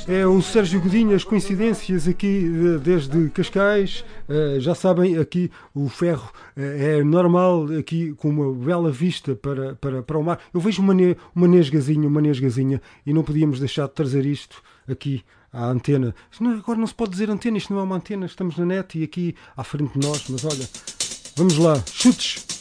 [0.09, 4.05] É o Sérgio Godinhas, coincidências aqui eh, desde Cascais.
[4.29, 9.75] Eh, já sabem, aqui o ferro eh, é normal, aqui com uma bela vista para,
[9.77, 10.41] para, para o mar.
[10.53, 14.63] Eu vejo uma, ne, uma nesgazinha, uma nesgazinha, e não podíamos deixar de trazer isto
[14.89, 15.23] aqui
[15.53, 16.15] à antena.
[16.41, 18.99] Não- agora não se pode dizer antena, isto não é uma antena, estamos na net
[18.99, 20.69] e aqui à frente de nós, mas olha,
[21.37, 22.60] vamos lá, chutes!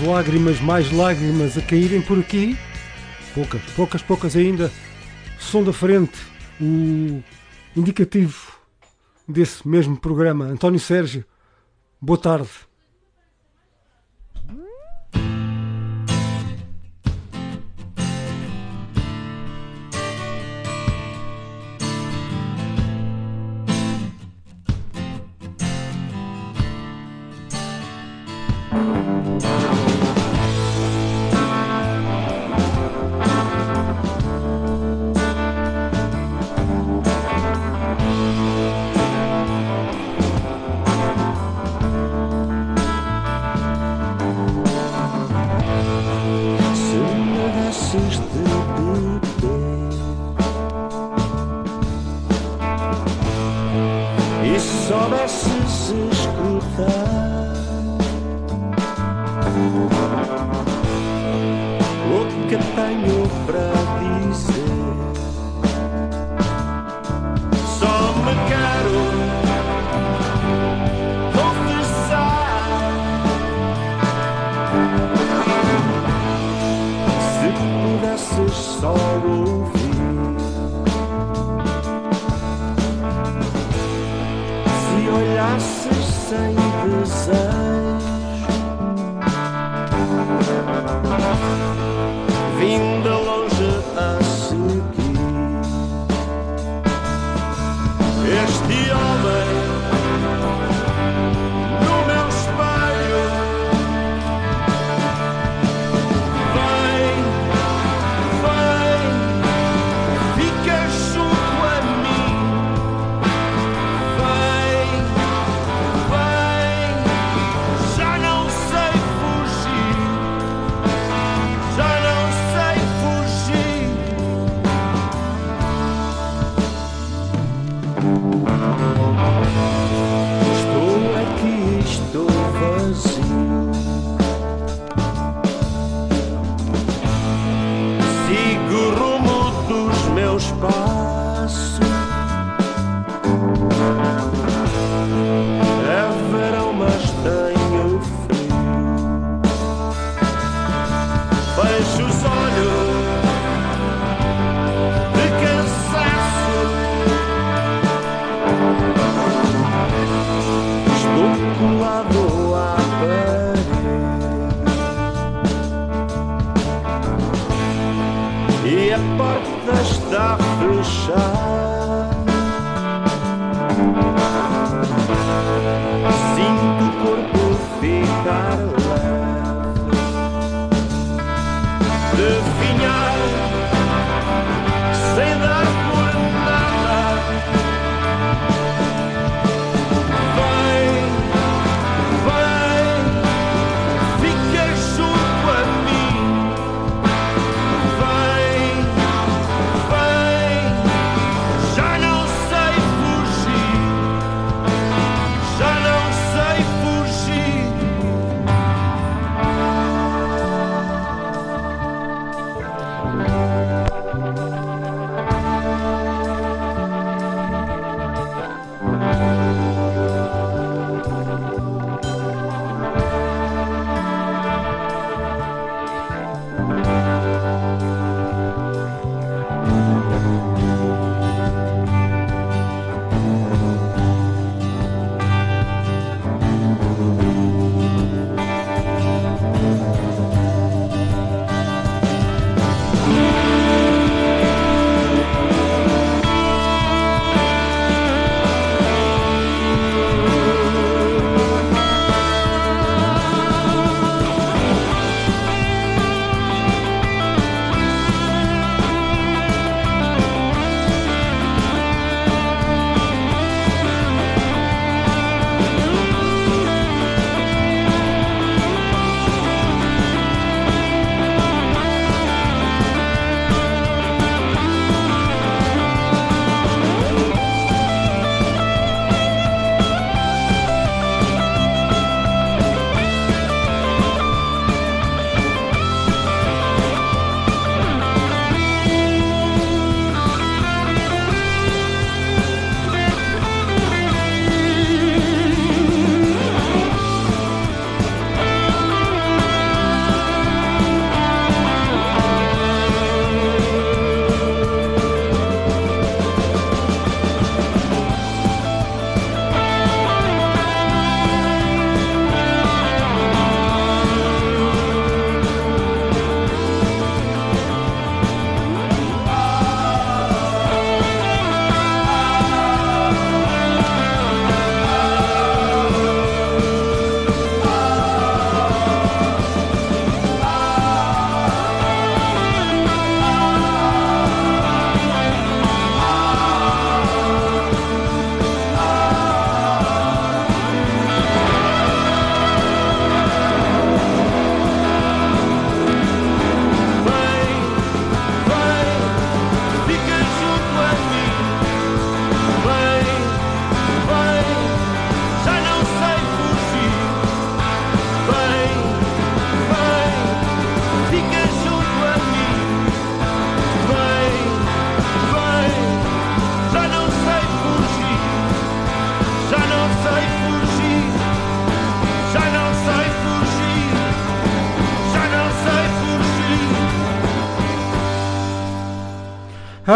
[0.00, 2.56] lágrimas, mais lágrimas a caírem por aqui.
[3.34, 4.70] Poucas, poucas, poucas ainda.
[5.38, 6.18] Som da frente,
[6.60, 7.22] o
[7.76, 8.52] indicativo
[9.28, 10.46] desse mesmo programa.
[10.46, 11.24] António Sérgio,
[12.00, 12.48] boa tarde.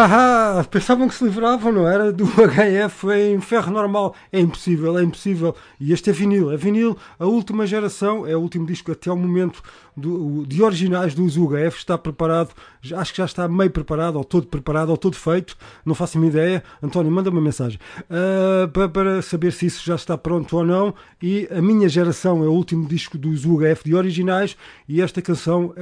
[0.00, 2.12] Ahá, pensavam que se livravam, não era?
[2.12, 4.14] Do HF em ferro normal.
[4.30, 5.56] É impossível, é impossível.
[5.80, 9.16] E este é vinil, é vinil, a última geração, é o último disco até o
[9.16, 9.60] momento
[9.98, 12.50] do, de originais do Uzuga está preparado,
[12.96, 16.26] acho que já está meio preparado, ou todo preparado, ou todo feito, não faço uma
[16.26, 16.62] ideia.
[16.82, 20.64] António, manda uma mensagem ah, uh, para, para, saber se isso já está pronto ou
[20.64, 20.94] não.
[21.20, 24.56] E a minha geração é o último disco do Uzuga de originais,
[24.88, 25.74] e esta canção uh,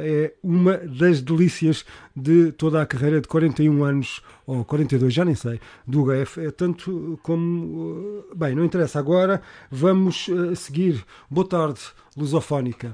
[0.00, 1.84] é uma das delícias
[2.16, 6.40] de toda a carreira de 41 anos, ou 42, já nem sei, do UGF.
[6.40, 8.24] É tanto como.
[8.34, 9.40] Bem, não interessa agora,
[9.70, 11.04] vamos uh, seguir.
[11.30, 11.80] Boa tarde,
[12.16, 12.90] Lusofónica.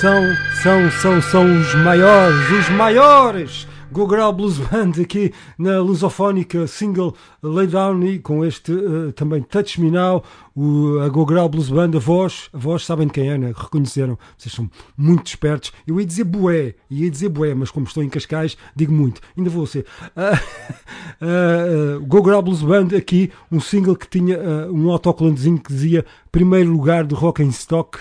[0.00, 0.22] São,
[0.62, 3.67] são, são, são os maiores, os maiores!
[3.90, 9.42] Go Girl Blues Band aqui na lusofónica single Lay Down e com este uh, também
[9.42, 10.22] Touch Me Now,
[10.54, 13.52] o, a Go Girl Blues Band, a voz, a voz sabem de quem é, né?
[13.56, 15.72] reconheceram, vocês são muito espertos.
[15.86, 19.48] Eu ia dizer bué, ia dizer bué, mas como estou em Cascais, digo muito, ainda
[19.48, 19.86] vou ser.
[20.14, 24.38] Uh, uh, Girl Blues Band aqui, um single que tinha
[24.70, 27.98] um autocolantezinho que dizia primeiro lugar do Rock em Stock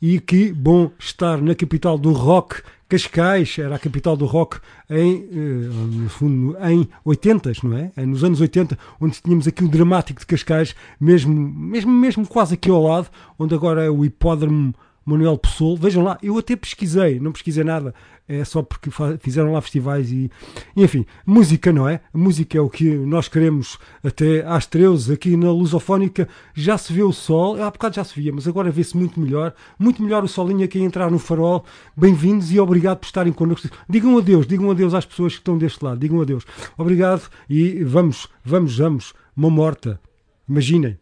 [0.00, 4.58] e que bom estar na capital do rock Cascais era a capital do rock
[4.88, 8.06] em, no fundo, em 80, não é?
[8.06, 12.70] Nos anos 80, onde tínhamos aqui o dramático de Cascais, mesmo, mesmo, mesmo quase aqui
[12.70, 13.08] ao lado,
[13.38, 14.74] onde agora é o hipódromo
[15.06, 15.78] Manuel Pessoa.
[15.78, 17.94] Vejam lá, eu até pesquisei, não pesquisei nada,
[18.28, 20.28] é só porque fizeram lá festivais e,
[20.76, 22.00] enfim, música, não é?
[22.12, 26.28] Música é o que nós queremos até às 13 aqui na Lusofónica.
[26.52, 29.54] Já se vê o sol, há bocado já se via, mas agora vê-se muito melhor,
[29.78, 31.64] muito melhor o solinho aqui a entrar no farol.
[31.96, 33.68] Bem-vindos e obrigado por estarem connosco.
[33.88, 36.44] Digam adeus, digam adeus às pessoas que estão deste lado, digam adeus.
[36.76, 40.00] Obrigado e vamos, vamos, vamos, uma morta.
[40.48, 40.98] Imaginem.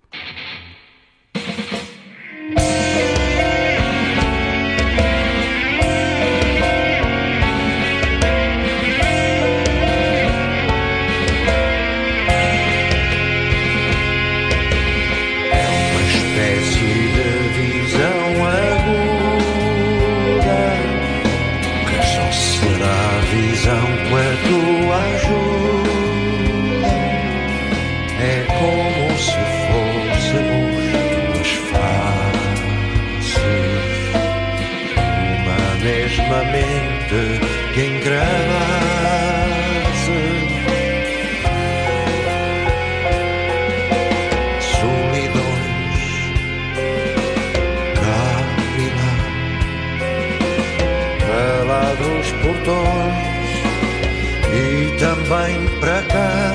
[55.25, 56.53] Também para cá.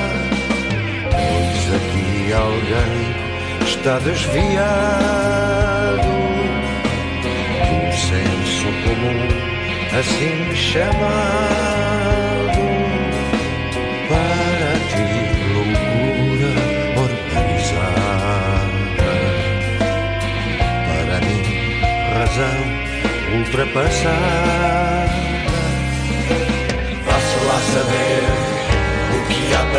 [1.10, 3.14] Pois aqui alguém
[3.66, 5.40] está desviado.
[7.66, 9.28] Do senso comum
[9.98, 11.00] assim chamado.
[14.08, 15.10] Para ti
[15.54, 16.52] loucura
[17.06, 18.40] organizada.
[20.86, 21.42] Para mim
[22.14, 22.60] razão
[23.38, 25.20] ultrapassada.
[27.04, 28.39] Faça lá saber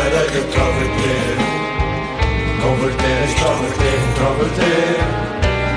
[0.02, 1.52] para retroverter
[2.60, 4.98] converter, introverter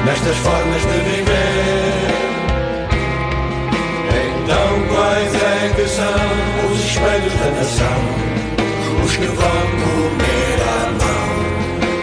[0.06, 2.26] nestas formas de viver
[4.44, 8.02] então quais é que são os espelhos da nação?
[9.04, 11.30] Os que vão comer à mão,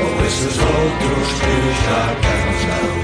[0.02, 1.54] ou esses outros que
[1.84, 3.01] já cá estão?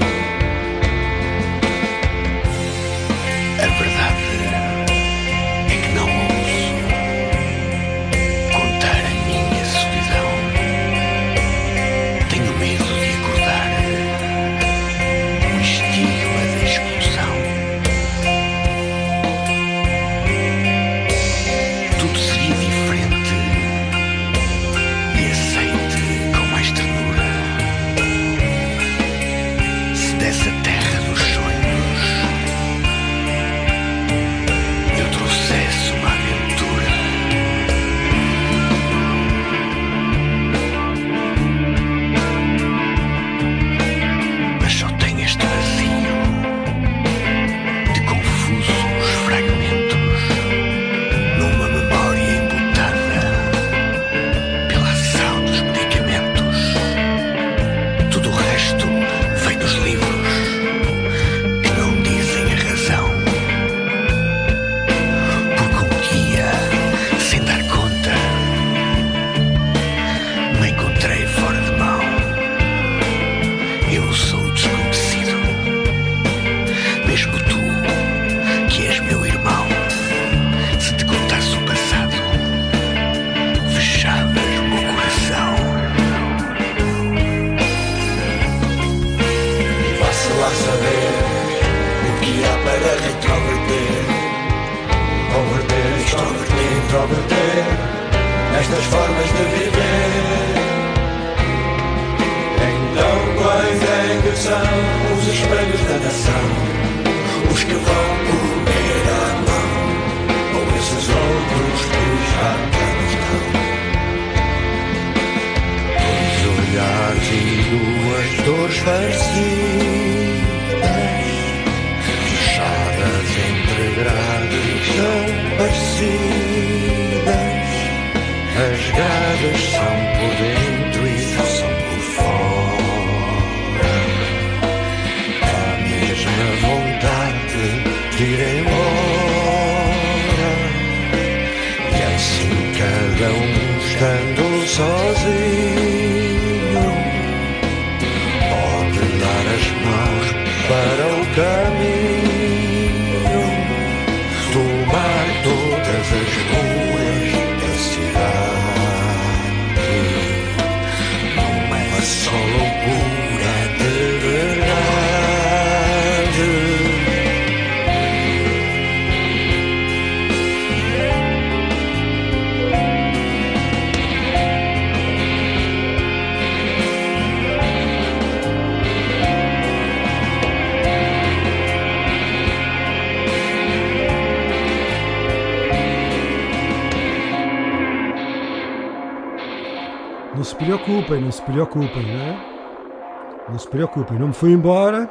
[191.09, 193.49] Preocupem, não se preocupem, não é?
[193.49, 195.09] Não se preocupem, não me fui embora.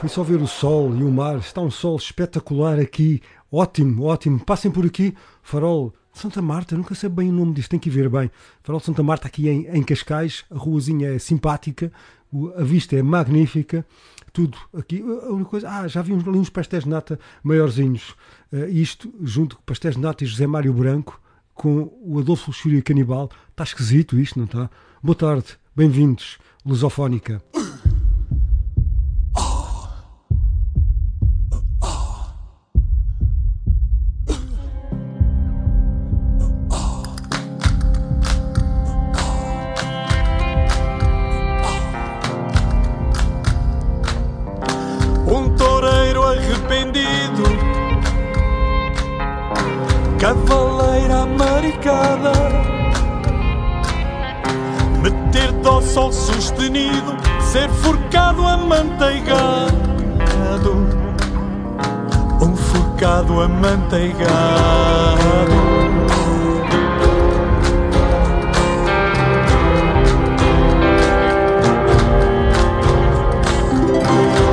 [0.00, 1.36] Fui só ver o sol e o mar.
[1.36, 3.22] Está um sol espetacular aqui.
[3.52, 4.44] Ótimo, ótimo.
[4.44, 5.14] Passem por aqui.
[5.42, 8.30] Farol Santa Marta, nunca sei bem o nome disto, tem que ver bem.
[8.62, 10.44] Farol Santa Marta aqui em, em Cascais.
[10.50, 11.92] A ruazinha é simpática.
[12.56, 13.86] A vista é magnífica.
[14.32, 15.02] Tudo aqui.
[15.02, 15.68] A única coisa.
[15.70, 18.16] Ah, já vi uns, ali uns pastéis de nata maiorzinhos.
[18.52, 21.20] Eh, isto, junto com pastéis de nata e José Mário Branco,
[21.54, 23.30] com o Adolfo Luxúria Canibal.
[23.62, 24.68] Está esquisito isto, não está?
[25.00, 26.36] Boa tarde, bem-vindos,
[26.66, 27.40] Lusofónica.
[50.18, 52.51] Cavaleira americana,
[55.82, 59.72] sol sustenido, ser forcado amanteigado,
[62.40, 64.32] um forcado amanteigado.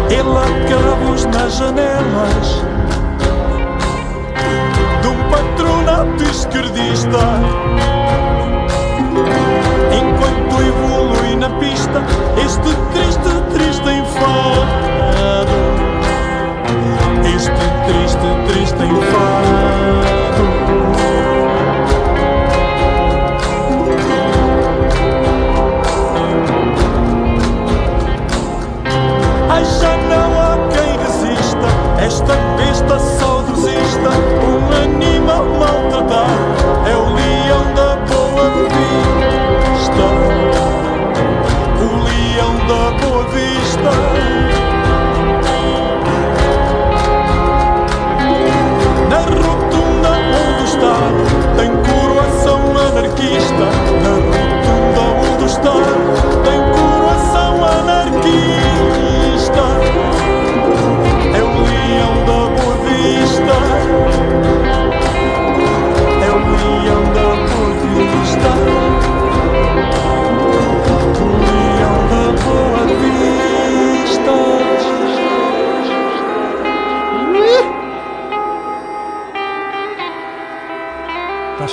[0.10, 2.64] Ele acabos nas janelas
[5.02, 7.99] de um patronato esquerdista.
[11.40, 12.04] Na pista
[12.46, 15.52] este triste, triste enfado.
[17.24, 17.52] Este
[17.88, 19.80] triste, triste enfado.
[29.50, 31.68] Ai, já não há quem resista
[32.06, 34.10] Esta besta saudosista
[34.46, 35.29] Um animal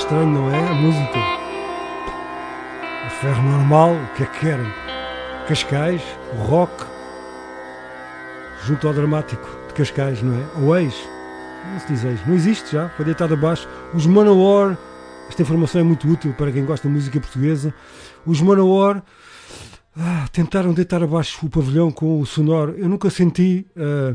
[0.07, 0.69] estranho, não é?
[0.69, 1.19] A música.
[3.05, 4.73] A ferro normal, o que é que querem?
[5.49, 6.01] Cascais,
[6.33, 6.85] o rock,
[8.65, 10.45] junto ao dramático de Cascais, não é?
[10.61, 10.95] O ex,
[11.73, 13.67] não se diz ex, não existe já, foi deitado abaixo.
[13.93, 14.77] Os Manowar,
[15.27, 17.73] esta informação é muito útil para quem gosta de música portuguesa.
[18.25, 19.03] Os Manowar
[19.97, 22.75] ah, tentaram deitar abaixo o pavilhão com o sonoro.
[22.77, 24.13] Eu nunca senti, ah,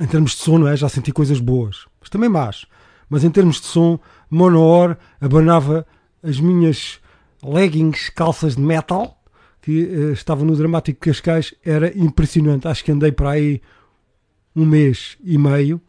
[0.00, 0.74] em termos de som, não é?
[0.74, 2.64] Já senti coisas boas, mas também más.
[3.10, 5.86] Mas em termos de som, Manowar abanava
[6.22, 7.00] as minhas
[7.42, 9.20] leggings, calças de metal,
[9.60, 12.68] que eh, estava no Dramático Cascais, era impressionante.
[12.68, 13.60] Acho que andei para aí
[14.54, 15.80] um mês e meio,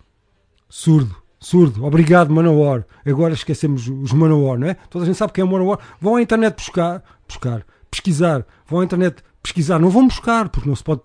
[0.69, 1.85] surdo, surdo.
[1.85, 2.85] Obrigado, Manowar.
[3.05, 4.75] Agora esquecemos os Manowar, não é?
[4.89, 5.79] Toda a gente sabe que é Manowar.
[5.99, 8.45] Vão à internet buscar, buscar, pesquisar.
[8.65, 9.79] Vão à internet pesquisar.
[9.79, 11.01] Não vão buscar, porque não se pode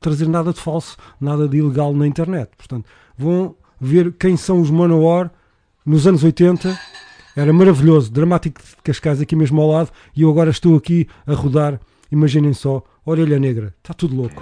[0.00, 2.50] trazer nada de falso, nada de ilegal na internet.
[2.56, 2.86] Portanto,
[3.16, 5.30] vão ver quem são os Manowar
[5.84, 6.78] nos anos 80.
[7.36, 11.34] Era maravilhoso, dramático de Cascais aqui mesmo ao lado, e eu agora estou aqui a
[11.34, 11.80] rodar.
[12.10, 14.40] Imaginem só, Orelha Negra, está tudo louco.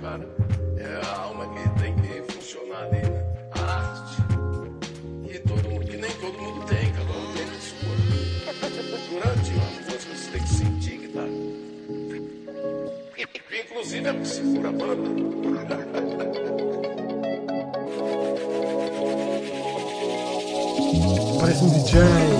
[0.00, 0.26] cara.
[0.78, 3.22] É a alma que tem que funcionar ali, né?
[3.52, 4.16] A arte.
[5.28, 7.90] E todo mundo, que nem todo mundo tem, cada um tem a sua.
[9.10, 11.24] Durante a música você tem que sentir que tá.
[13.64, 15.10] Inclusive é se for a banda.
[21.40, 22.39] Parece um DJ.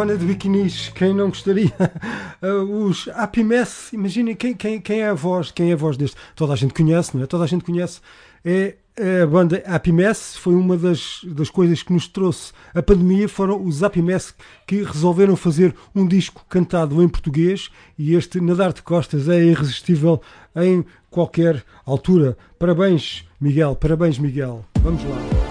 [0.00, 1.74] Savana de biquinis, quem não gostaria?
[2.42, 5.98] Uh, os Happy Mess, imaginem quem, quem, quem é a voz, quem é a voz
[5.98, 6.16] deste?
[6.34, 7.26] Toda a gente conhece, não é?
[7.26, 8.00] Toda a gente conhece.
[8.42, 8.76] É,
[9.22, 13.62] a banda Happy Mess, foi uma das, das coisas que nos trouxe a pandemia, foram
[13.62, 14.34] os Happy Mess
[14.66, 17.68] que resolveram fazer um disco cantado em português
[17.98, 20.22] e este Nadar de Costas é irresistível
[20.56, 22.38] em qualquer altura.
[22.58, 24.64] Parabéns, Miguel, parabéns, Miguel.
[24.82, 25.49] Vamos lá.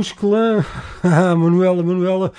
[0.00, 0.64] Clã, os clã.
[1.02, 2.32] Ah, Manuela, Manuela.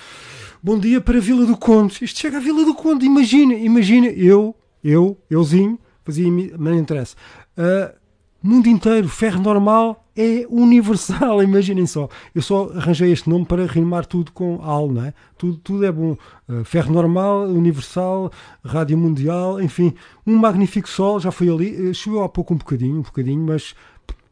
[0.62, 2.04] Bom dia para Vila do Conde.
[2.04, 3.06] Isto chega à Vila do Conde.
[3.06, 4.08] Imagina, imagina.
[4.08, 6.28] Eu, eu, euzinho, fazia.
[6.58, 7.16] não interessa.
[7.58, 7.94] Ah,
[8.42, 11.42] mundo inteiro, ferro normal é universal.
[11.44, 12.10] Imaginem só.
[12.34, 15.14] Eu só arranjei este nome para rimar tudo com al, não é?
[15.38, 16.18] Tudo, tudo é bom.
[16.48, 18.32] Ah, ferro normal, universal,
[18.64, 19.94] rádio mundial, enfim.
[20.26, 21.20] Um magnífico sol.
[21.20, 21.90] Já foi ali.
[21.90, 23.76] Eh, Choveu há pouco um bocadinho, um bocadinho, mas.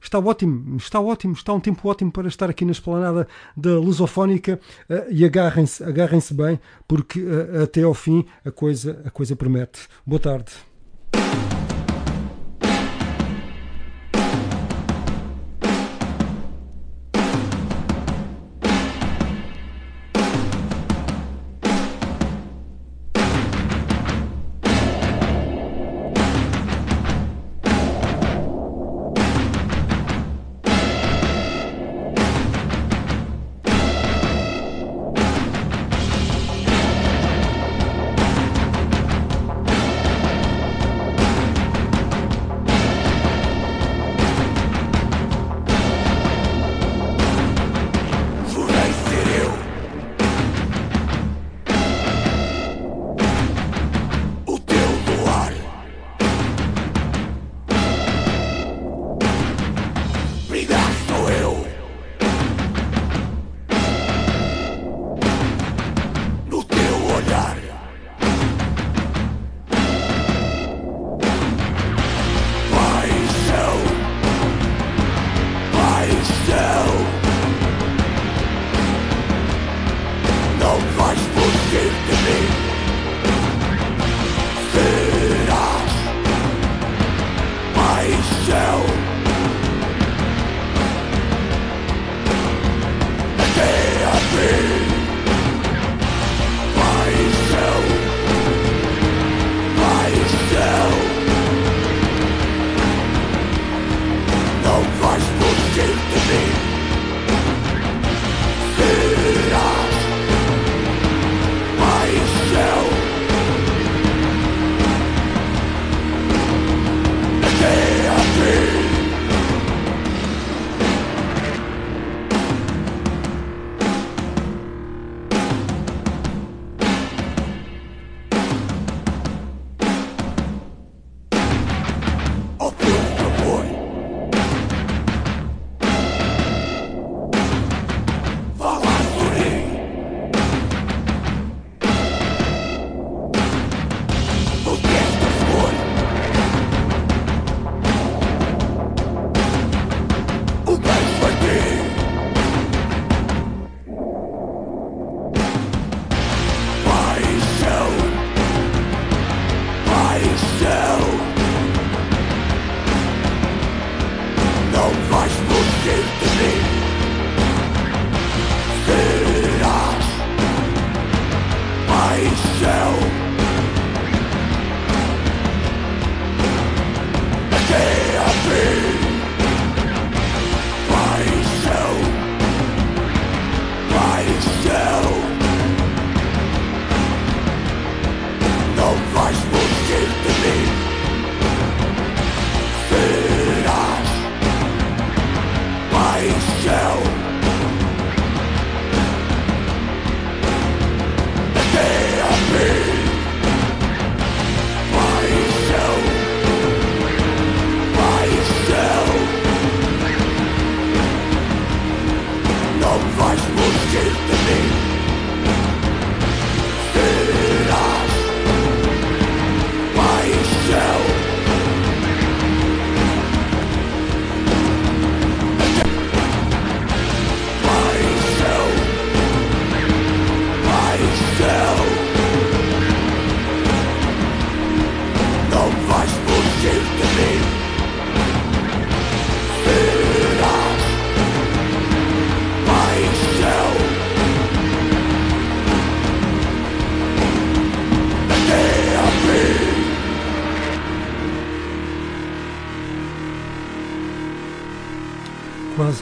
[0.01, 4.59] Está ótimo, está ótimo, está um tempo ótimo para estar aqui na esplanada da Lusofónica
[4.89, 9.87] eh, e agarrem-se, agarrem-se bem, porque eh, até ao fim a coisa, a coisa promete.
[10.05, 10.51] Boa tarde.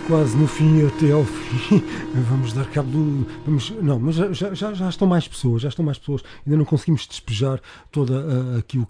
[0.08, 1.84] Quase, no fim, até ao fim.
[2.30, 3.28] Vamos dar cabo do.
[3.46, 6.24] Vamos, não, mas já, já- já, estão mais pessoas, já estão mais pessoas.
[6.46, 7.60] Ainda não conseguimos despejar
[7.92, 8.16] toda
[8.56, 8.88] a, aqui o,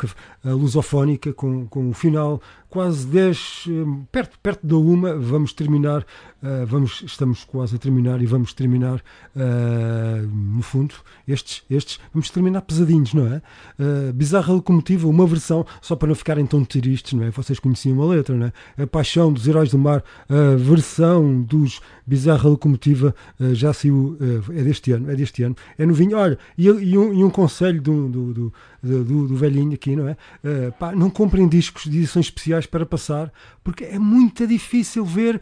[0.47, 2.39] a lusofónica com, com o final
[2.69, 3.71] quase 10, eh,
[4.11, 5.15] perto, perto da uma.
[5.15, 6.05] Vamos terminar,
[6.43, 9.01] eh, vamos, estamos quase a terminar e vamos terminar,
[9.35, 10.93] eh, no fundo,
[11.27, 13.41] estes, estes, vamos terminar pesadinhos, não é?
[13.79, 17.31] Eh, Bizarra Locomotiva, uma versão, só para não ficarem tão tristes, não é?
[17.31, 18.83] Vocês conheciam a letra, não é?
[18.83, 23.13] A Paixão dos Heróis do Mar, a versão dos Bizarra Locomotiva
[23.53, 24.17] já saiu,
[24.49, 26.17] é deste ano, é deste ano, é novinho.
[26.17, 30.07] Olha, e, e um, e um conselho do, do, do, do, do- velhinho aqui, não
[30.07, 30.17] é?
[30.43, 33.31] Eh, pá, não comprem discos de edições especiais para passar,
[33.63, 35.41] porque é muito difícil ver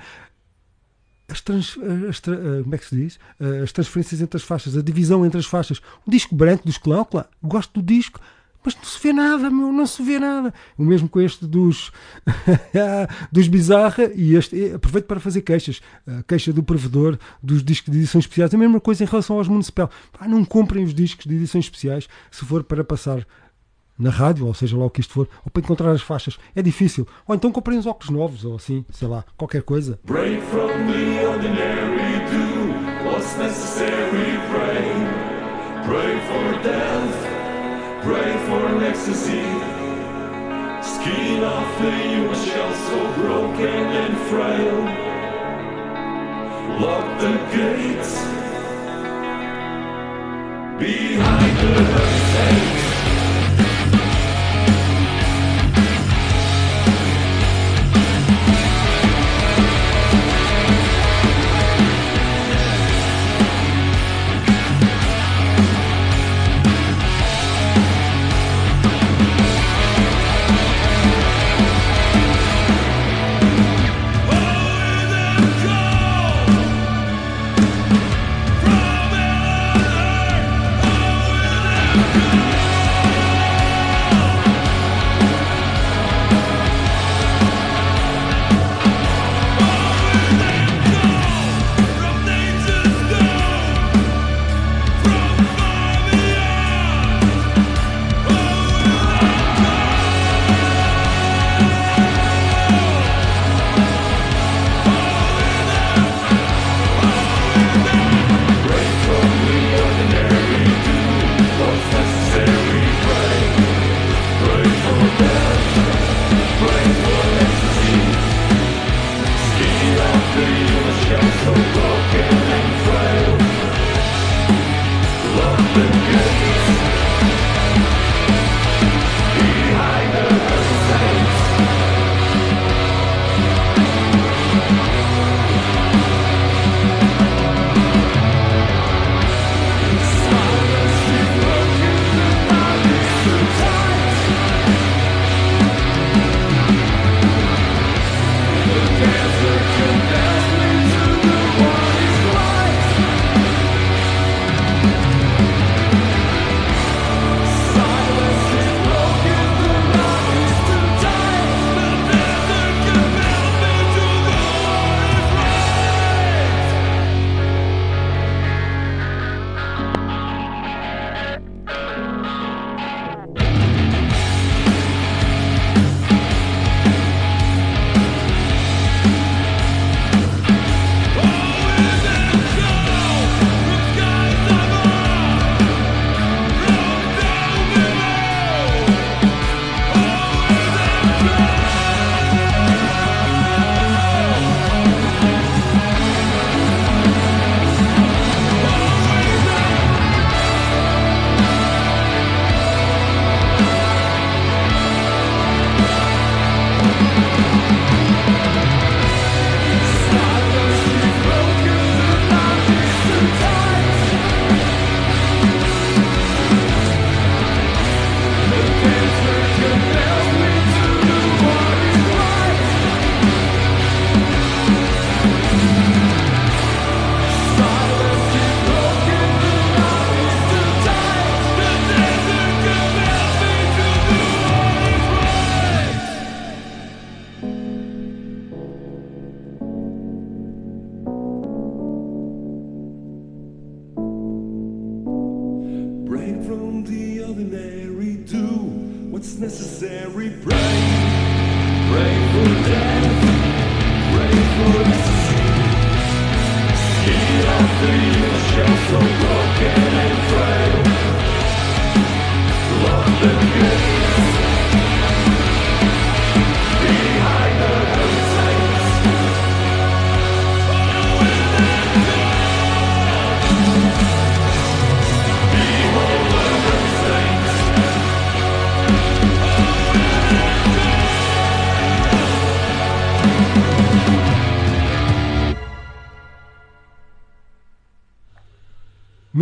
[1.28, 1.78] as, trans,
[2.10, 3.20] as tra- eh, como é que se diz?
[3.40, 5.80] Eh, as transferências entre as faixas, a divisão entre as faixas.
[6.06, 8.20] O disco branco dos clã, claro, gosto do disco,
[8.66, 10.54] mas não se vê nada, meu, não se vê nada.
[10.78, 11.92] O mesmo com este dos,
[13.32, 14.60] dos Bizarra e este.
[14.72, 15.82] eh, Aproveito para fazer queixas.
[16.08, 18.54] A queixa do provedor dos discos de edições especiais.
[18.54, 19.90] A mesma coisa em relação aos Municipal.
[20.18, 23.26] Pá, não comprem os discos de edições especiais se for para passar
[23.98, 26.38] na rádio, ou seja lá o que isto for, ou para encontrar as faixas.
[26.54, 27.08] É difícil.
[27.26, 29.98] Ou então comprem os óculos novos, ou assim, sei lá, qualquer coisa.
[30.04, 34.92] Break from the ordinary, do what's necessary, pray.
[35.86, 37.25] Pray for death,
[38.06, 39.41] pray for an ecstasy.
[40.94, 44.80] Skin off the human shell so broken and frail.
[46.82, 48.14] Lock the gates
[50.77, 52.85] behind the hurricane.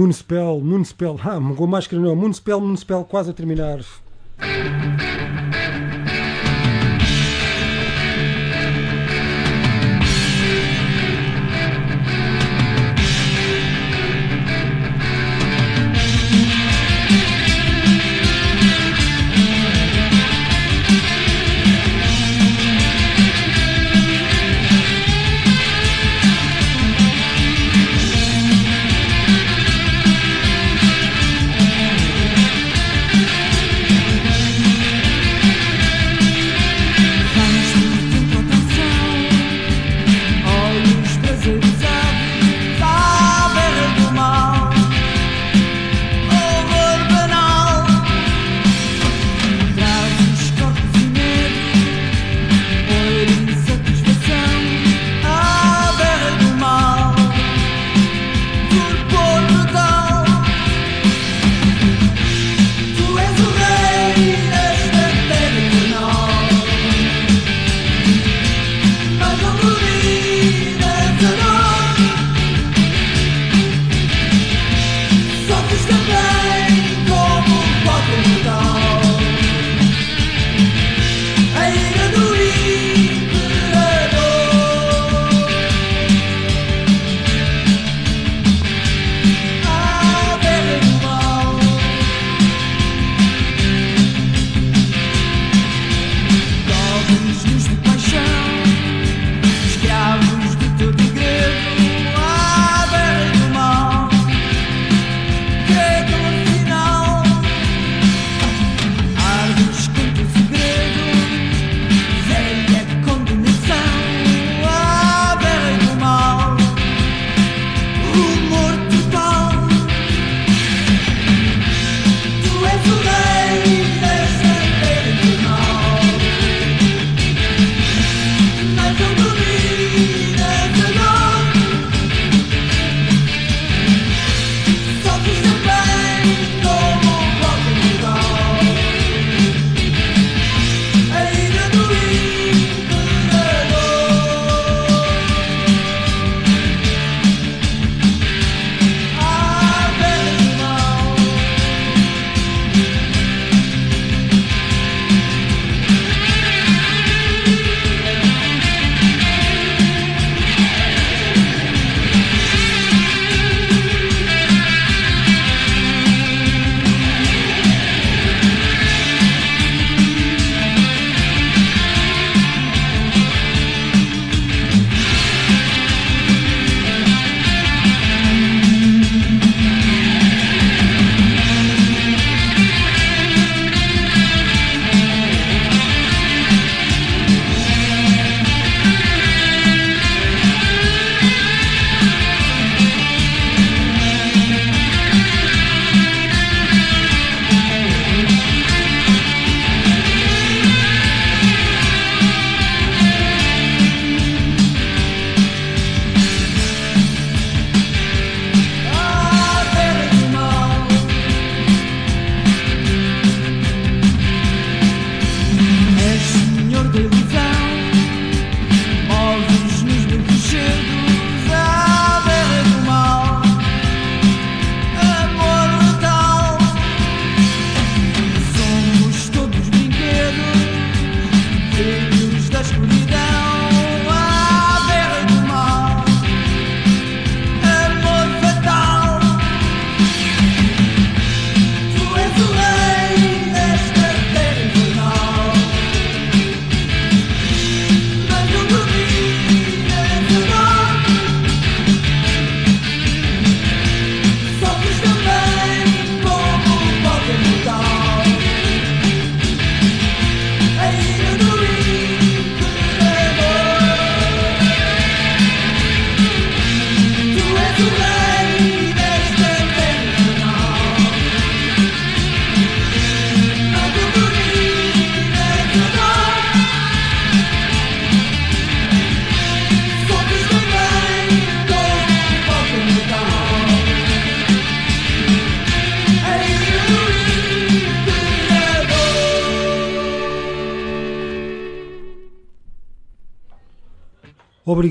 [0.03, 3.79] Municipal, Municipal, ah, com máscara não, Municipal, Municipal, quase a terminar.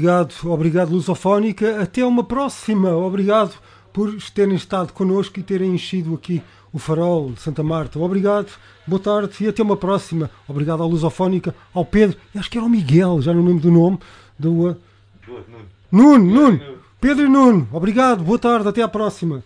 [0.03, 1.81] Obrigado, obrigado Lusofónica.
[1.81, 2.91] Até uma próxima.
[2.91, 3.55] Obrigado
[3.93, 6.43] por terem estado connosco e terem enchido aqui
[6.73, 8.01] o farol de Santa Marta.
[8.01, 8.49] Obrigado,
[8.85, 10.29] boa tarde e até uma próxima.
[10.49, 13.71] Obrigado à Lusofónica, ao Pedro, e acho que era o Miguel, já não lembro do
[13.71, 14.01] nome.
[14.37, 14.77] Do, uh,
[15.93, 16.61] Nuno, Nuno.
[17.01, 19.45] Pedro e Nuno, obrigado, boa tarde, até à próxima.